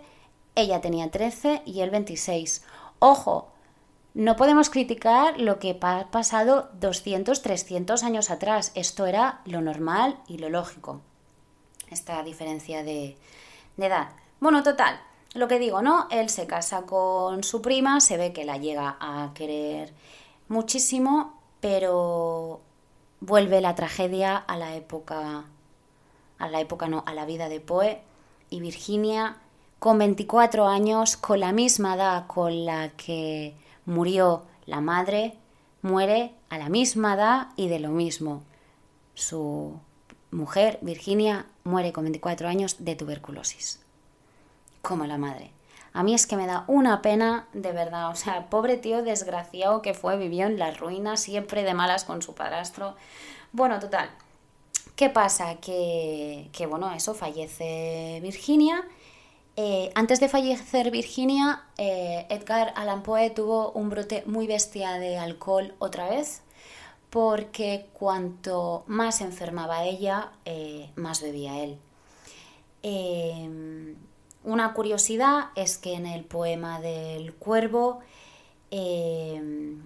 ella 0.56 0.82
tenía 0.82 1.10
13 1.10 1.62
y 1.66 1.80
él 1.80 1.92
26. 1.92 2.64
Ojo, 3.00 3.48
no 4.14 4.36
podemos 4.36 4.70
criticar 4.70 5.40
lo 5.40 5.60
que 5.60 5.78
ha 5.82 6.12
pasado 6.12 6.70
200, 6.80 7.42
300 7.42 8.04
años 8.04 8.32
atrás. 8.32 8.72
Esto 8.76 9.06
era 9.06 9.42
lo 9.46 9.62
normal 9.62 10.18
y 10.28 10.38
lo 10.38 10.50
lógico. 10.50 11.02
Esta 11.90 12.24
diferencia 12.24 12.84
de, 12.84 13.18
de 13.78 13.86
edad. 13.86 14.10
Bueno, 14.40 14.64
total, 14.64 15.00
lo 15.34 15.48
que 15.48 15.60
digo, 15.60 15.82
¿no? 15.82 16.08
Él 16.10 16.30
se 16.30 16.48
casa 16.48 16.84
con 16.84 17.44
su 17.44 17.62
prima, 17.62 18.02
se 18.02 18.18
ve 18.18 18.34
que 18.34 18.46
la 18.46 18.58
llega 18.58 18.98
a 19.00 19.32
querer 19.34 19.94
muchísimo, 20.48 21.40
pero 21.60 22.62
vuelve 23.22 23.62
la 23.62 23.76
tragedia 23.76 24.38
a 24.38 24.58
la 24.58 24.76
época, 24.76 25.46
a 26.40 26.50
la 26.50 26.60
época 26.60 26.88
no, 26.88 27.04
a 27.06 27.14
la 27.14 27.26
vida 27.26 27.50
de 27.50 27.60
Poe 27.60 28.02
y 28.50 28.60
Virginia, 28.60 29.38
con 29.78 29.98
24 29.98 30.68
años, 30.68 31.16
con 31.16 31.40
la 31.40 31.52
misma 31.52 31.96
edad 31.96 32.28
con 32.28 32.66
la 32.66 32.90
que 32.90 33.56
murió 33.86 34.44
la 34.66 34.82
madre, 34.82 35.36
muere 35.82 36.34
a 36.50 36.58
la 36.58 36.70
misma 36.70 37.16
edad 37.16 37.48
y 37.56 37.68
de 37.68 37.80
lo 37.80 37.90
mismo. 37.90 38.44
Su 39.14 39.80
mujer, 40.32 40.80
Virginia, 40.82 41.46
muere 41.64 41.94
con 41.94 42.04
24 42.04 42.48
años 42.48 42.78
de 42.80 42.96
tuberculosis, 42.96 43.82
como 44.82 45.06
la 45.06 45.18
madre. 45.18 45.52
A 45.94 46.04
mí 46.04 46.14
es 46.14 46.28
que 46.28 46.38
me 46.38 46.46
da 46.46 46.66
una 46.68 47.02
pena, 47.02 47.48
de 47.54 47.72
verdad. 47.72 48.10
O 48.10 48.16
sea, 48.16 48.50
pobre 48.50 48.78
tío 48.78 49.02
desgraciado 49.04 49.82
que 49.82 49.94
fue, 49.94 50.18
vivió 50.18 50.46
en 50.46 50.60
la 50.60 50.72
ruina, 50.72 51.18
siempre 51.18 51.64
de 51.64 51.74
malas 51.74 52.04
con 52.04 52.22
su 52.22 52.36
padrastro. 52.36 52.96
Bueno, 53.52 53.80
total. 53.80 54.10
¿Qué 54.96 55.10
pasa? 55.10 55.56
Que, 55.56 56.50
que 56.52 56.68
bueno, 56.68 56.92
eso, 56.94 57.14
fallece 57.14 58.20
Virginia. 58.22 58.86
Eh, 59.62 59.92
antes 59.94 60.22
de 60.22 60.30
fallecer 60.30 60.90
Virginia, 60.90 61.64
eh, 61.78 62.26
Edgar 62.30 62.72
Allan 62.78 63.04
Poe 63.04 63.30
tuvo 63.30 63.74
un 63.74 63.90
brote 63.90 64.24
muy 64.26 64.48
bestia 64.48 64.94
de 64.94 65.18
alcohol 65.18 65.74
otra 65.80 66.10
vez, 66.10 66.44
porque 67.10 67.90
cuanto 67.92 68.86
más 68.88 69.20
enfermaba 69.20 69.84
ella, 69.84 70.32
eh, 70.46 70.90
más 70.96 71.22
bebía 71.22 71.62
él. 71.62 71.78
Una 74.46 74.74
curiosidad 74.74 75.50
es 75.56 75.78
que 75.78 75.96
en 75.96 76.06
el 76.06 76.24
poema 76.24 76.80
del 76.80 77.34
cuervo, 77.34 78.00
el 78.72 79.84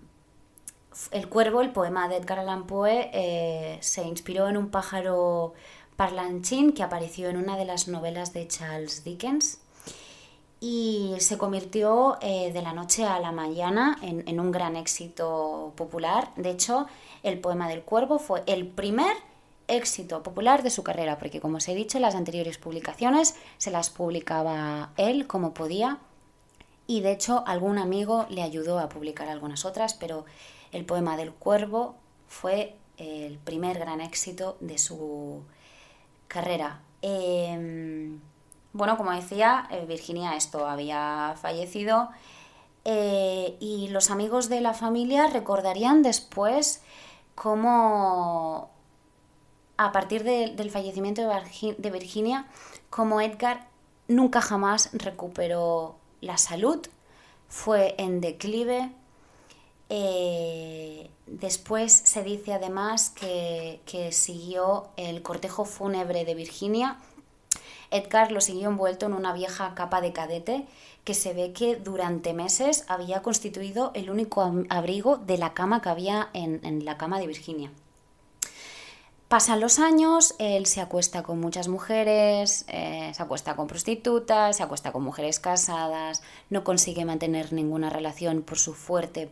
cuervo, 1.30 1.62
el 1.62 1.72
poema 1.72 2.08
de 2.10 2.18
Edgar 2.18 2.38
Allan 2.38 2.68
Poe, 2.68 3.80
se 3.82 4.04
inspiró 4.04 4.48
en 4.50 4.58
un 4.58 4.70
pájaro 4.70 5.56
parlanchín 5.96 6.74
que 6.74 6.84
apareció 6.84 7.30
en 7.30 7.38
una 7.38 7.58
de 7.58 7.66
las 7.66 7.88
novelas 7.88 8.34
de 8.34 8.48
Charles 8.48 9.04
Dickens 9.04 9.60
y 10.60 11.16
se 11.20 11.38
convirtió 11.38 12.18
eh, 12.22 12.52
de 12.54 12.62
la 12.62 12.74
noche 12.74 13.06
a 13.06 13.20
la 13.20 13.32
mañana 13.32 14.00
en, 14.02 14.28
en, 14.28 14.40
un 14.40 14.52
gran 14.52 14.78
éxito 14.78 15.74
popular. 15.76 16.32
De 16.38 16.52
hecho, 16.52 16.88
el 17.22 17.40
poema 17.40 17.68
del 17.68 17.82
cuervo 17.82 18.18
fue 18.18 18.44
el 18.46 18.66
primer 18.68 19.16
éxito 19.68 20.24
popular 20.24 20.64
de 20.64 20.70
su 20.70 20.84
carrera, 20.84 21.18
porque 21.20 21.42
como 21.42 21.58
os 21.58 21.68
he 21.68 21.76
dicho, 21.76 22.00
las 22.00 22.16
anteriores 22.16 22.58
publicaciones 22.58 23.36
se 23.58 23.72
las 23.72 23.90
publicaba 23.90 24.92
él 24.98 25.28
como 25.28 25.54
podía 25.54 26.00
y 26.88 27.02
de 27.02 27.12
hecho 27.12 27.44
algún 27.48 27.78
amigo 27.78 28.26
le 28.30 28.42
ayudó 28.42 28.80
a 28.80 28.90
publicar 28.90 29.30
algunas 29.30 29.66
otras, 29.66 29.94
pero 29.94 30.26
el 30.72 30.86
poema 30.86 31.18
del 31.18 31.32
cuervo 31.32 31.96
fue 32.28 32.76
el 32.98 33.38
primer 33.38 33.80
gran 33.80 34.02
éxito 34.02 34.58
de 34.60 34.78
su 34.78 35.42
carrera. 36.28 36.82
Em, 37.02 38.20
bueno, 38.74 38.98
como 38.98 39.12
decía, 39.12 39.68
eh, 39.72 39.86
Virginia 39.88 40.36
esto 40.36 40.68
había 40.68 41.36
fallecido 41.42 42.10
eh, 42.86 43.56
y 43.60 43.90
los 43.90 44.12
amigos 44.12 44.50
de 44.50 44.62
la 44.62 44.74
familia 44.74 45.28
recordarían 45.28 46.02
después 46.04 46.82
cómo 47.36 48.70
a 49.78 49.92
partir 49.92 50.24
del 50.24 50.70
fallecimiento 50.70 51.30
de 51.78 51.92
Virginia, 51.92 52.46
como 52.90 53.22
Edgar 53.22 53.68
nunca 54.08 54.42
jamás 54.42 54.90
recuperó 54.94 55.96
la 56.22 56.38
salud, 56.38 56.80
fue 57.48 57.96
en 57.98 58.22
declive. 58.22 58.92
Eh, 59.96 61.12
después 61.28 61.94
se 61.94 62.24
dice 62.24 62.52
además 62.54 63.12
que, 63.12 63.80
siguió 64.12 64.88
el 64.98 65.22
cortejo 65.22 65.66
fúnebre 65.66 66.26
de 66.26 66.34
Virginia. 66.34 66.98
Edgar 67.92 68.32
lo 68.32 68.42
siguió 68.42 68.70
envuelto 68.70 69.06
en 69.06 69.14
una 69.14 69.34
vieja 69.34 69.76
capa 69.76 70.02
de 70.02 70.12
cadete 70.12 70.66
que 71.04 71.14
se 71.14 71.34
ve 71.34 71.54
que 71.54 71.76
durante 71.76 72.34
meses 72.34 72.86
había 72.88 73.22
constituido 73.22 73.92
el 73.94 74.10
único 74.10 74.42
abrigo 74.70 75.18
de 75.18 75.38
la 75.38 75.54
cama 75.54 75.80
que 75.84 75.90
había 75.90 76.28
en 76.34 76.86
la 76.86 76.98
cama 76.98 77.20
de 77.20 77.28
Virginia. 77.28 77.72
Pasan 79.28 79.60
los 79.60 79.78
años, 79.78 80.34
él 80.40 80.66
se 80.66 80.82
acuesta 80.82 81.22
con 81.22 81.40
muchas 81.40 81.68
mujeres, 81.68 82.66
eh, 82.68 83.12
se 83.14 83.24
acuesta 83.24 83.56
con 83.56 83.68
prostitutas, 83.68 84.58
se 84.58 84.64
acuesta 84.64 84.92
con 84.92 85.04
mujeres 85.04 85.40
casadas, 85.40 86.22
no 86.50 86.64
consigue 86.64 87.06
mantener 87.06 87.54
ninguna 87.54 87.90
relación 87.92 88.42
por 88.42 88.58
su 88.58 88.74
fuerte 88.74 89.30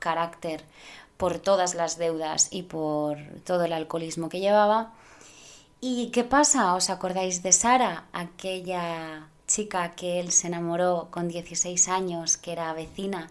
carácter, 0.00 0.64
por 1.16 1.38
todas 1.38 1.76
las 1.76 1.98
deudas 1.98 2.48
y 2.50 2.62
por 2.62 3.18
todo 3.44 3.64
el 3.64 3.72
alcoholismo 3.72 4.28
que 4.28 4.40
llevaba. 4.40 4.92
¿Y 5.80 6.10
qué 6.10 6.24
pasa? 6.24 6.74
¿Os 6.74 6.90
acordáis 6.90 7.44
de 7.44 7.52
Sara, 7.52 8.06
aquella 8.12 9.28
chica 9.46 9.92
que 9.94 10.18
él 10.18 10.32
se 10.32 10.48
enamoró 10.48 11.08
con 11.12 11.28
16 11.28 11.88
años, 11.88 12.36
que 12.36 12.52
era 12.52 12.72
vecina 12.72 13.30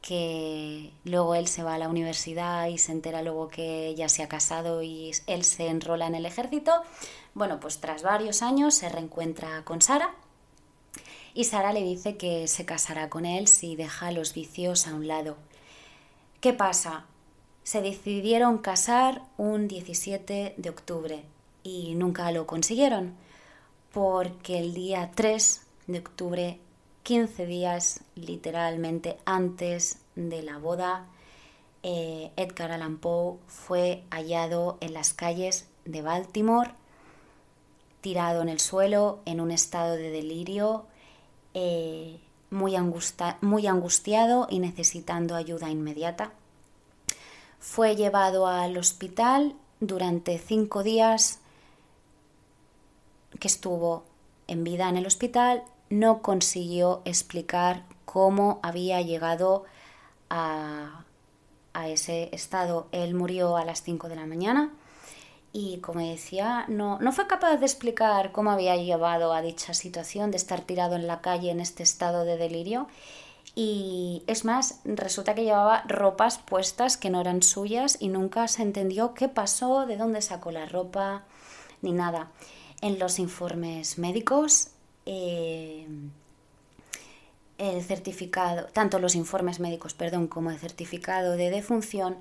que 0.00 0.92
luego 1.04 1.34
él 1.34 1.46
se 1.46 1.62
va 1.62 1.74
a 1.74 1.78
la 1.78 1.88
universidad 1.88 2.66
y 2.68 2.78
se 2.78 2.92
entera 2.92 3.22
luego 3.22 3.48
que 3.48 3.88
ella 3.88 4.08
se 4.08 4.22
ha 4.22 4.28
casado 4.28 4.82
y 4.82 5.12
él 5.26 5.44
se 5.44 5.68
enrola 5.68 6.06
en 6.06 6.14
el 6.14 6.26
ejército. 6.26 6.72
Bueno, 7.34 7.60
pues 7.60 7.80
tras 7.80 8.02
varios 8.02 8.42
años 8.42 8.74
se 8.74 8.88
reencuentra 8.88 9.62
con 9.64 9.82
Sara 9.82 10.14
y 11.34 11.44
Sara 11.44 11.72
le 11.72 11.82
dice 11.82 12.16
que 12.16 12.48
se 12.48 12.64
casará 12.64 13.08
con 13.10 13.26
él 13.26 13.46
si 13.46 13.76
deja 13.76 14.10
los 14.10 14.32
vicios 14.32 14.86
a 14.86 14.94
un 14.94 15.06
lado. 15.06 15.36
¿Qué 16.40 16.54
pasa? 16.54 17.04
Se 17.64 17.82
decidieron 17.82 18.56
casar 18.56 19.20
un 19.36 19.68
17 19.68 20.54
de 20.56 20.70
octubre 20.70 21.22
y 21.62 21.94
nunca 21.96 22.32
lo 22.32 22.46
consiguieron 22.46 23.14
porque 23.92 24.58
el 24.58 24.72
día 24.72 25.10
3 25.14 25.66
de 25.88 25.98
octubre 25.98 26.58
15 27.02 27.44
días 27.44 28.04
literalmente 28.14 29.18
antes 29.26 29.98
de 30.16 30.42
la 30.42 30.56
boda, 30.56 31.08
eh, 31.82 32.30
Edgar 32.36 32.72
Allan 32.72 32.96
Poe 32.96 33.36
fue 33.46 34.04
hallado 34.10 34.78
en 34.80 34.94
las 34.94 35.12
calles 35.12 35.68
de 35.84 36.00
Baltimore, 36.00 36.70
tirado 38.00 38.40
en 38.40 38.48
el 38.48 38.60
suelo, 38.60 39.20
en 39.26 39.42
un 39.42 39.50
estado 39.50 39.94
de 39.94 40.10
delirio, 40.10 40.86
eh, 41.52 42.18
muy, 42.50 42.76
angustiado 42.76 44.46
y 44.50 44.58
necesitando 44.58 45.34
ayuda 45.34 45.70
inmediata. 45.70 46.32
Fue 47.58 47.96
llevado 47.96 48.46
al 48.46 48.76
hospital 48.76 49.54
durante 49.80 50.38
cinco 50.38 50.82
días 50.82 51.40
que 53.38 53.48
estuvo 53.48 54.04
en 54.46 54.64
vida 54.64 54.88
en 54.88 54.96
el 54.96 55.06
hospital 55.06 55.62
no 55.90 56.22
consiguió 56.22 57.02
explicar 57.04 57.84
cómo 58.04 58.60
había 58.62 59.02
llegado 59.02 59.64
a, 60.30 61.04
ese 61.86 62.28
estado. 62.32 62.88
Él 62.92 63.14
murió 63.14 63.56
a 63.56 63.64
las 63.64 63.82
5 63.82 64.08
de 64.08 64.16
la 64.16 64.26
mañana 64.26 64.70
y, 65.52 65.78
como 65.78 66.00
decía, 66.00 66.64
no, 66.68 66.98
no 67.00 67.12
fue 67.12 67.26
capaz 67.26 67.56
de 67.56 67.66
explicar 67.66 68.30
cómo 68.32 68.50
había 68.52 68.76
llevado 68.76 69.32
a 69.32 69.42
dicha 69.42 69.74
situación 69.74 70.30
de 70.30 70.36
estar 70.36 70.60
tirado 70.60 70.94
en 70.94 71.06
la 71.06 71.20
calle 71.20 71.50
en 71.50 71.60
este 71.60 71.82
estado 71.82 72.24
de 72.24 72.36
delirio. 72.36 72.86
Y 73.56 74.22
es 74.28 74.44
más, 74.44 74.80
resulta 74.84 75.34
que 75.34 75.42
llevaba 75.42 75.82
ropas 75.88 76.38
puestas 76.38 76.96
que 76.96 77.10
no 77.10 77.20
eran 77.20 77.42
suyas 77.42 77.96
y 78.00 78.08
nunca 78.08 78.46
se 78.46 78.62
entendió 78.62 79.12
qué 79.14 79.28
pasó, 79.28 79.86
de 79.86 79.96
dónde 79.96 80.22
sacó 80.22 80.52
la 80.52 80.66
ropa, 80.66 81.24
ni 81.82 81.92
nada. 81.92 82.30
En 82.80 82.98
los 82.98 83.18
informes 83.18 83.98
médicos 83.98 84.70
eh, 85.04 85.86
el 87.58 87.82
certificado, 87.82 88.68
tanto 88.72 88.98
los 88.98 89.14
informes 89.14 89.60
médicos, 89.60 89.94
perdón, 89.94 90.28
como 90.28 90.50
el 90.50 90.58
certificado 90.58 91.36
de 91.36 91.50
defunción, 91.50 92.16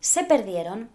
se 0.00 0.24
perdieron 0.24 0.90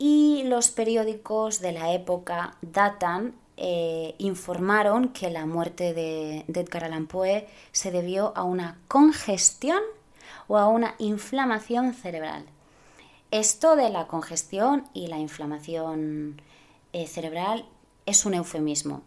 y 0.00 0.44
los 0.44 0.70
periódicos 0.70 1.60
de 1.60 1.72
la 1.72 1.92
época 1.92 2.56
datan, 2.62 3.34
eh, 3.58 4.14
informaron 4.16 5.10
que 5.10 5.28
la 5.30 5.44
muerte 5.44 5.92
de, 5.92 6.44
de, 6.48 6.60
Edgar 6.60 6.84
Allan 6.84 7.06
Poe 7.06 7.46
se 7.72 7.90
debió 7.90 8.32
a 8.34 8.42
una 8.42 8.80
congestión 8.88 9.82
o 10.48 10.56
a 10.56 10.66
una 10.68 10.94
inflamación 10.98 11.92
cerebral. 11.92 12.46
Esto 13.30 13.76
de 13.76 13.90
la 13.90 14.06
congestión 14.06 14.88
y 14.94 15.08
la 15.08 15.18
inflamación 15.18 16.40
eh, 16.94 17.06
cerebral 17.06 17.66
es 18.06 18.24
un 18.24 18.32
eufemismo. 18.32 19.02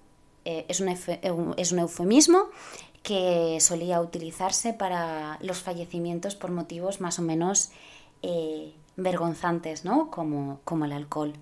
Eh, 0.46 0.66
es, 0.68 0.80
un 0.80 0.90
es, 0.90 1.72
un 1.72 1.80
eufemismo 1.80 2.50
que 3.02 3.58
solía 3.62 4.00
utilizarse 4.00 4.74
para 4.74 5.40
los 5.42 5.58
fallecimientos 5.58 6.36
por 6.36 6.52
motivos 6.52 7.02
más 7.02 7.18
o 7.18 7.24
menos 7.24 7.72
eh, 8.22 8.74
vergonzantes, 8.96 9.86
¿no? 9.86 10.10
Como, 10.10 10.60
como 10.64 10.86
el 10.86 10.94
alcohol. 10.94 11.34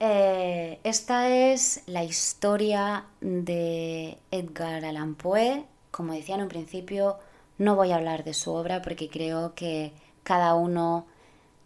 Eh, 0.00 0.78
esta 0.84 1.28
es 1.28 1.82
la 1.86 2.04
historia 2.04 3.04
de 3.20 4.18
Edgar 4.30 4.84
Allan 4.84 5.14
Poe. 5.14 5.64
Como 5.90 6.12
decía 6.12 6.36
en 6.36 6.42
un 6.42 6.48
principio, 6.48 7.18
no 7.58 7.74
voy 7.74 7.90
a 7.90 7.96
hablar 7.96 8.24
de 8.24 8.34
su 8.34 8.52
obra 8.52 8.82
porque 8.82 9.08
creo 9.08 9.54
que 9.54 9.92
cada 10.22 10.54
uno 10.54 11.06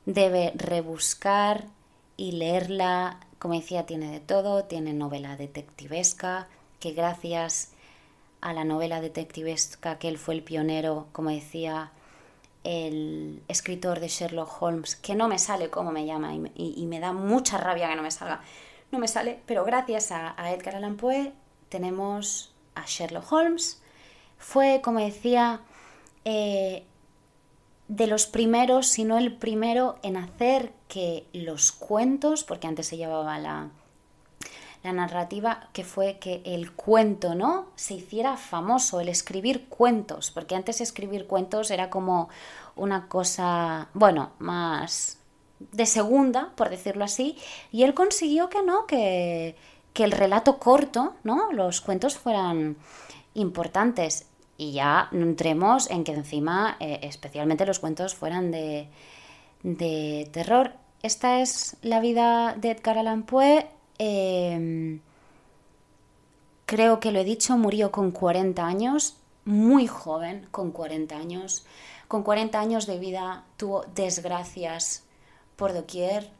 debe 0.06 0.52
rebuscar 0.56 1.66
y 2.16 2.32
leerla 2.32 3.18
como 3.42 3.54
decía, 3.54 3.86
tiene 3.86 4.08
de 4.12 4.20
todo, 4.20 4.66
tiene 4.66 4.92
novela 4.92 5.36
detectivesca, 5.36 6.46
que 6.78 6.92
gracias 6.92 7.72
a 8.40 8.52
la 8.52 8.62
novela 8.62 9.00
detectivesca 9.00 9.98
que 9.98 10.06
él 10.06 10.16
fue 10.16 10.34
el 10.34 10.44
pionero, 10.44 11.08
como 11.10 11.30
decía 11.30 11.90
el 12.64 13.42
escritor 13.48 14.00
de 14.00 14.08
Sherlock 14.08 14.62
Holmes, 14.62 14.96
que 14.96 15.14
no 15.14 15.28
me 15.28 15.38
sale 15.38 15.70
cómo 15.70 15.92
me 15.92 16.06
llama 16.06 16.34
y, 16.34 16.86
me 16.86 17.00
da 17.00 17.12
mucha 17.12 17.58
rabia 17.58 17.88
que 17.88 17.96
no 17.96 18.02
me 18.02 18.10
salga, 18.10 18.40
no 18.90 18.98
me 18.98 19.08
sale, 19.08 19.40
pero 19.46 19.64
gracias 19.64 20.12
a, 20.12 20.34
Edgar 20.52 20.76
Allan 20.76 20.96
Poe 20.96 21.32
tenemos 21.68 22.54
a 22.74 22.84
Sherlock 22.86 23.30
Holmes. 23.32 23.82
Fue, 24.38 24.80
como 24.82 25.00
decía, 25.00 25.60
eh, 26.24 26.84
de 27.88 28.06
los 28.06 28.26
primeros, 28.26 28.86
si 28.88 29.04
no 29.04 29.18
el 29.18 29.36
primero, 29.36 29.98
en 30.02 30.16
hacer 30.16 30.72
que 30.88 31.26
los 31.32 31.72
cuentos, 31.72 32.44
porque 32.44 32.66
antes 32.66 32.86
se 32.86 32.96
llevaba 32.96 33.38
la, 33.38 33.70
la 34.82 34.92
narrativa, 34.92 35.68
que 35.72 35.84
fue 35.84 36.18
que 36.18 36.42
el 36.44 36.72
cuento, 36.72 37.34
¿no? 37.34 37.66
Se 37.76 37.94
hiciera 37.94 38.36
famoso, 38.36 39.00
el 39.00 39.08
escribir 39.08 39.68
cuentos, 39.68 40.30
porque 40.30 40.56
antes 40.56 40.80
escribir 40.80 41.26
cuentos 41.26 41.70
era 41.70 41.88
como 41.88 42.28
una 42.74 43.08
cosa, 43.08 43.88
bueno, 43.94 44.30
más 44.38 45.18
de 45.70 45.86
segunda, 45.86 46.50
por 46.56 46.70
decirlo 46.70 47.04
así, 47.04 47.36
y 47.70 47.84
él 47.84 47.94
consiguió 47.94 48.48
que 48.48 48.62
no, 48.62 48.86
que, 48.86 49.54
que 49.92 50.04
el 50.04 50.12
relato 50.12 50.58
corto, 50.58 51.14
¿no? 51.22 51.52
Los 51.52 51.80
cuentos 51.80 52.16
fueran 52.16 52.76
importantes. 53.34 54.26
Y 54.56 54.72
ya 54.72 55.08
entremos 55.12 55.90
en 55.90 56.04
que 56.04 56.12
encima, 56.12 56.76
eh, 56.78 57.00
especialmente 57.02 57.66
los 57.66 57.78
cuentos, 57.78 58.14
fueran 58.14 58.50
de, 58.50 58.88
de, 59.62 60.28
terror. 60.32 60.72
Esta 61.02 61.40
es 61.40 61.76
la 61.82 62.00
vida 62.00 62.54
de 62.56 62.70
Edgar 62.70 62.98
Allan 62.98 63.24
Poe. 63.24 63.66
Em, 64.04 65.00
creo 66.66 66.98
que 66.98 67.12
lo 67.12 67.20
he 67.20 67.24
dicho, 67.24 67.56
murió 67.56 67.92
con 67.92 68.10
40 68.10 68.66
años, 68.66 69.14
muy 69.44 69.86
joven, 69.86 70.48
con 70.50 70.72
40 70.72 71.16
años. 71.16 71.64
Con 72.08 72.24
40 72.24 72.58
años 72.58 72.86
de 72.88 72.98
vida 72.98 73.44
tuvo 73.56 73.84
desgracias 73.94 75.04
por 75.54 75.72
doquier. 75.72 76.32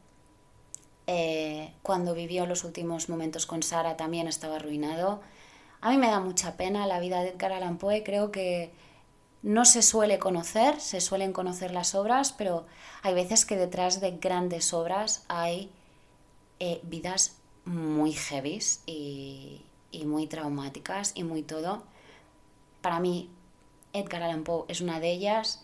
Eh, 1.07 1.73
cuando 1.83 2.13
vivió 2.13 2.45
los 2.45 2.65
últimos 2.65 3.07
momentos 3.07 3.45
con 3.45 3.63
Sara 3.63 3.95
también 3.95 4.27
estaba 4.27 4.57
arruinado. 4.57 5.21
A 5.79 5.91
mí 5.91 5.97
me 5.97 6.07
da 6.07 6.19
mucha 6.19 6.57
pena 6.57 6.85
la 6.85 6.99
vida 6.99 7.21
de 7.21 7.29
Edgar 7.29 7.53
Allan 7.53 7.77
Poe, 7.77 8.03
creo 8.03 8.29
que 8.29 8.73
no 9.41 9.63
se 9.63 9.83
suele 9.83 10.19
conocer, 10.19 10.81
se 10.81 10.99
suelen 10.99 11.31
conocer 11.31 11.71
las 11.71 11.95
obras, 11.95 12.33
pero 12.33 12.65
hay 13.03 13.13
veces 13.13 13.45
que 13.45 13.55
detrás 13.55 14.01
de 14.01 14.11
grandes 14.11 14.73
obras 14.73 15.23
hay 15.29 15.71
eh, 16.59 16.81
vidas 16.83 17.37
muy 17.65 18.13
heavies 18.13 18.81
y, 18.85 19.61
y 19.91 20.05
muy 20.05 20.27
traumáticas 20.27 21.13
y 21.15 21.23
muy 21.23 21.43
todo. 21.43 21.83
Para 22.81 22.99
mí, 22.99 23.29
Edgar 23.93 24.23
Allan 24.23 24.43
Poe 24.43 24.65
es 24.67 24.81
una 24.81 24.99
de 24.99 25.11
ellas. 25.11 25.63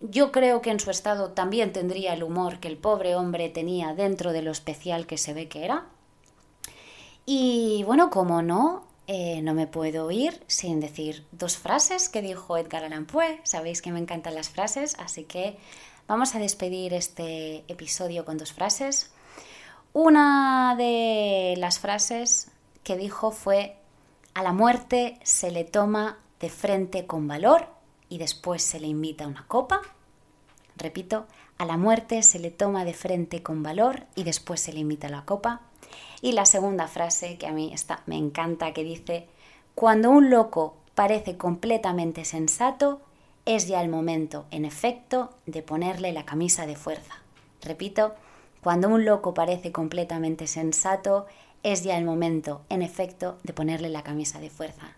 Yo 0.00 0.32
creo 0.32 0.60
que 0.60 0.70
en 0.70 0.80
su 0.80 0.90
estado 0.90 1.30
también 1.30 1.72
tendría 1.72 2.14
el 2.14 2.22
humor 2.22 2.58
que 2.58 2.68
el 2.68 2.76
pobre 2.76 3.14
hombre 3.14 3.48
tenía 3.48 3.94
dentro 3.94 4.32
de 4.32 4.42
lo 4.42 4.50
especial 4.50 5.06
que 5.06 5.18
se 5.18 5.34
ve 5.34 5.48
que 5.48 5.64
era. 5.64 5.86
Y 7.26 7.84
bueno, 7.84 8.10
como 8.10 8.42
no, 8.42 8.84
eh, 9.06 9.40
no 9.42 9.54
me 9.54 9.66
puedo 9.66 10.10
ir 10.10 10.42
sin 10.46 10.80
decir 10.80 11.26
dos 11.32 11.56
frases 11.56 12.08
que 12.08 12.22
dijo 12.22 12.56
Edgar 12.56 12.84
Allan 12.84 13.06
Poe. 13.06 13.40
Sabéis 13.44 13.80
que 13.80 13.92
me 13.92 14.00
encantan 14.00 14.34
las 14.34 14.48
frases, 14.48 14.96
así 14.98 15.24
que 15.24 15.56
vamos 16.06 16.34
a 16.34 16.38
despedir 16.38 16.92
este 16.92 17.64
episodio 17.68 18.24
con 18.24 18.36
dos 18.36 18.52
frases. 18.52 19.13
Una 19.96 20.74
de 20.76 21.54
las 21.56 21.78
frases 21.78 22.50
que 22.82 22.96
dijo 22.96 23.30
fue, 23.30 23.76
a 24.34 24.42
la 24.42 24.52
muerte 24.52 25.20
se 25.22 25.52
le 25.52 25.62
toma 25.62 26.18
de 26.40 26.50
frente 26.50 27.06
con 27.06 27.28
valor 27.28 27.68
y 28.08 28.18
después 28.18 28.64
se 28.64 28.80
le 28.80 28.88
invita 28.88 29.22
a 29.22 29.28
una 29.28 29.46
copa. 29.46 29.82
Repito, 30.76 31.26
a 31.58 31.64
la 31.64 31.76
muerte 31.76 32.24
se 32.24 32.40
le 32.40 32.50
toma 32.50 32.84
de 32.84 32.92
frente 32.92 33.44
con 33.44 33.62
valor 33.62 34.02
y 34.16 34.24
después 34.24 34.60
se 34.60 34.72
le 34.72 34.80
invita 34.80 35.06
a 35.06 35.10
la 35.10 35.24
copa. 35.24 35.60
Y 36.20 36.32
la 36.32 36.44
segunda 36.44 36.88
frase, 36.88 37.38
que 37.38 37.46
a 37.46 37.52
mí 37.52 37.72
me 38.06 38.16
encanta, 38.16 38.72
que 38.72 38.82
dice, 38.82 39.28
cuando 39.76 40.10
un 40.10 40.28
loco 40.28 40.74
parece 40.96 41.36
completamente 41.36 42.24
sensato, 42.24 43.00
es 43.44 43.68
ya 43.68 43.80
el 43.80 43.90
momento, 43.90 44.46
en 44.50 44.64
efecto, 44.64 45.30
de 45.46 45.62
ponerle 45.62 46.12
la 46.12 46.24
camisa 46.24 46.66
de 46.66 46.74
fuerza. 46.74 47.14
Repito, 47.62 48.16
cuando 48.64 48.88
un 48.88 49.04
loco 49.04 49.34
parece 49.34 49.72
completamente 49.72 50.46
sensato, 50.46 51.26
es 51.62 51.84
ya 51.84 51.98
el 51.98 52.06
momento, 52.06 52.62
en 52.70 52.80
efecto, 52.80 53.36
de 53.42 53.52
ponerle 53.52 53.90
la 53.90 54.02
camisa 54.02 54.40
de 54.40 54.48
fuerza. 54.48 54.96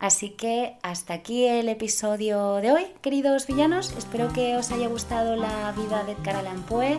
Así 0.00 0.30
que 0.30 0.76
hasta 0.82 1.14
aquí 1.14 1.46
el 1.46 1.68
episodio 1.68 2.56
de 2.56 2.72
hoy, 2.72 2.86
queridos 3.00 3.46
villanos. 3.46 3.92
Espero 3.96 4.32
que 4.32 4.56
os 4.56 4.72
haya 4.72 4.88
gustado 4.88 5.36
la 5.36 5.72
vida 5.72 6.02
de 6.02 6.12
Edgar 6.12 6.36
Allan 6.36 6.62
Poe. 6.62 6.98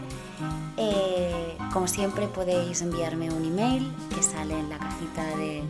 Eh, 0.77 1.57
como 1.73 1.89
siempre 1.89 2.27
podéis 2.27 2.81
enviarme 2.81 3.29
un 3.29 3.43
email 3.43 3.91
que 4.15 4.23
sale 4.23 4.57
en 4.57 4.69
la 4.69 4.79
cajita 4.79 5.25
de, 5.35 5.63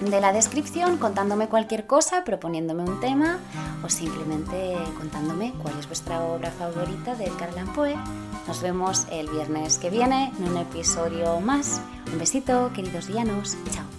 de 0.00 0.20
la 0.20 0.32
descripción 0.32 0.98
contándome 0.98 1.48
cualquier 1.48 1.86
cosa, 1.86 2.24
proponiéndome 2.24 2.82
un 2.82 3.00
tema 3.00 3.38
o 3.84 3.88
simplemente 3.88 4.76
contándome 4.98 5.54
cuál 5.62 5.78
es 5.78 5.86
vuestra 5.86 6.22
obra 6.22 6.50
favorita 6.50 7.14
de 7.14 7.24
Edgar 7.26 7.50
Allan. 7.50 7.68
Nos 8.46 8.60
vemos 8.60 9.06
el 9.10 9.28
viernes 9.30 9.78
que 9.78 9.90
viene 9.90 10.32
en 10.38 10.48
un 10.48 10.56
episodio 10.58 11.40
más. 11.40 11.80
Un 12.12 12.18
besito, 12.18 12.70
queridos 12.74 13.06
villanos. 13.06 13.56
Chao. 13.70 13.93